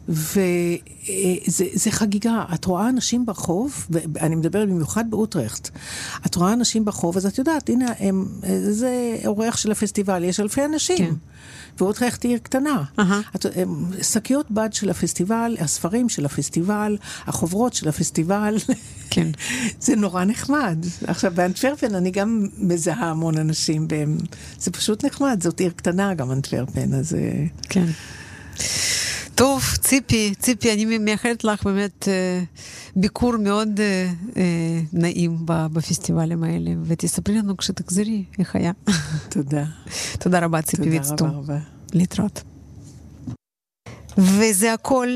וזה 0.09 1.91
חגיגה. 1.91 2.43
את 2.53 2.65
רואה 2.65 2.89
אנשים 2.89 3.25
ברחוב, 3.25 3.87
ואני 3.89 4.35
מדברת 4.35 4.69
במיוחד 4.69 5.05
באוטרכט, 5.09 5.69
את 6.25 6.35
רואה 6.35 6.53
אנשים 6.53 6.85
ברחוב, 6.85 7.17
אז 7.17 7.25
את 7.25 7.37
יודעת, 7.37 7.69
הנה, 7.69 7.85
הם, 7.99 8.25
זה 8.69 9.17
אורח 9.25 9.57
של 9.57 9.71
הפסטיבל, 9.71 10.23
יש 10.23 10.39
אלפי 10.39 10.65
אנשים. 10.65 10.97
כן. 10.97 11.13
ואוטרכט 11.79 12.23
היא 12.23 12.29
עיר 12.31 12.39
קטנה. 12.43 12.83
שקיות 14.01 14.45
uh-huh. 14.47 14.53
בד 14.53 14.73
של 14.73 14.89
הפסטיבל, 14.89 15.57
הספרים 15.59 16.09
של 16.09 16.25
הפסטיבל, 16.25 16.97
החוברות 17.27 17.73
של 17.73 17.89
הפסטיבל. 17.89 18.57
כן. 19.09 19.27
זה 19.85 19.95
נורא 19.95 20.23
נחמד. 20.23 20.85
עכשיו, 21.07 21.31
באנטוורפן 21.35 21.95
אני 21.95 22.11
גם 22.11 22.47
מזהה 22.57 23.09
המון 23.09 23.37
אנשים, 23.37 23.87
והם, 23.89 24.17
זה 24.59 24.71
פשוט 24.71 25.05
נחמד, 25.05 25.43
זאת 25.43 25.59
עיר 25.59 25.71
קטנה 25.75 26.13
גם 26.13 26.31
אנטוורפן, 26.31 26.93
אז... 26.93 27.15
כן. 27.69 27.85
טוב, 29.41 29.63
ציפי, 29.81 30.33
ציפי, 30.39 30.73
אני 30.73 30.97
מאחלת 30.97 31.43
לך 31.43 31.63
באמת 31.63 32.07
אה, 32.07 32.43
ביקור 32.95 33.37
מאוד 33.37 33.79
אה, 33.79 34.11
אה, 34.37 34.81
נעים 34.93 35.37
בפסטיבלים 35.45 36.43
האלה, 36.43 36.71
ותספרי 36.83 37.37
לנו 37.37 37.57
כשתחזרי 37.57 38.23
איך 38.39 38.55
היה. 38.55 38.71
תודה. 39.33 39.65
תודה 40.19 40.39
רבה, 40.39 40.61
ציפי 40.61 40.89
ויצטום. 40.89 41.17
תודה 41.17 41.29
רבה 41.29 41.53
רבה. 41.53 41.59
להתראות. 41.93 42.43
וזה 44.17 44.73
הכל. 44.73 45.07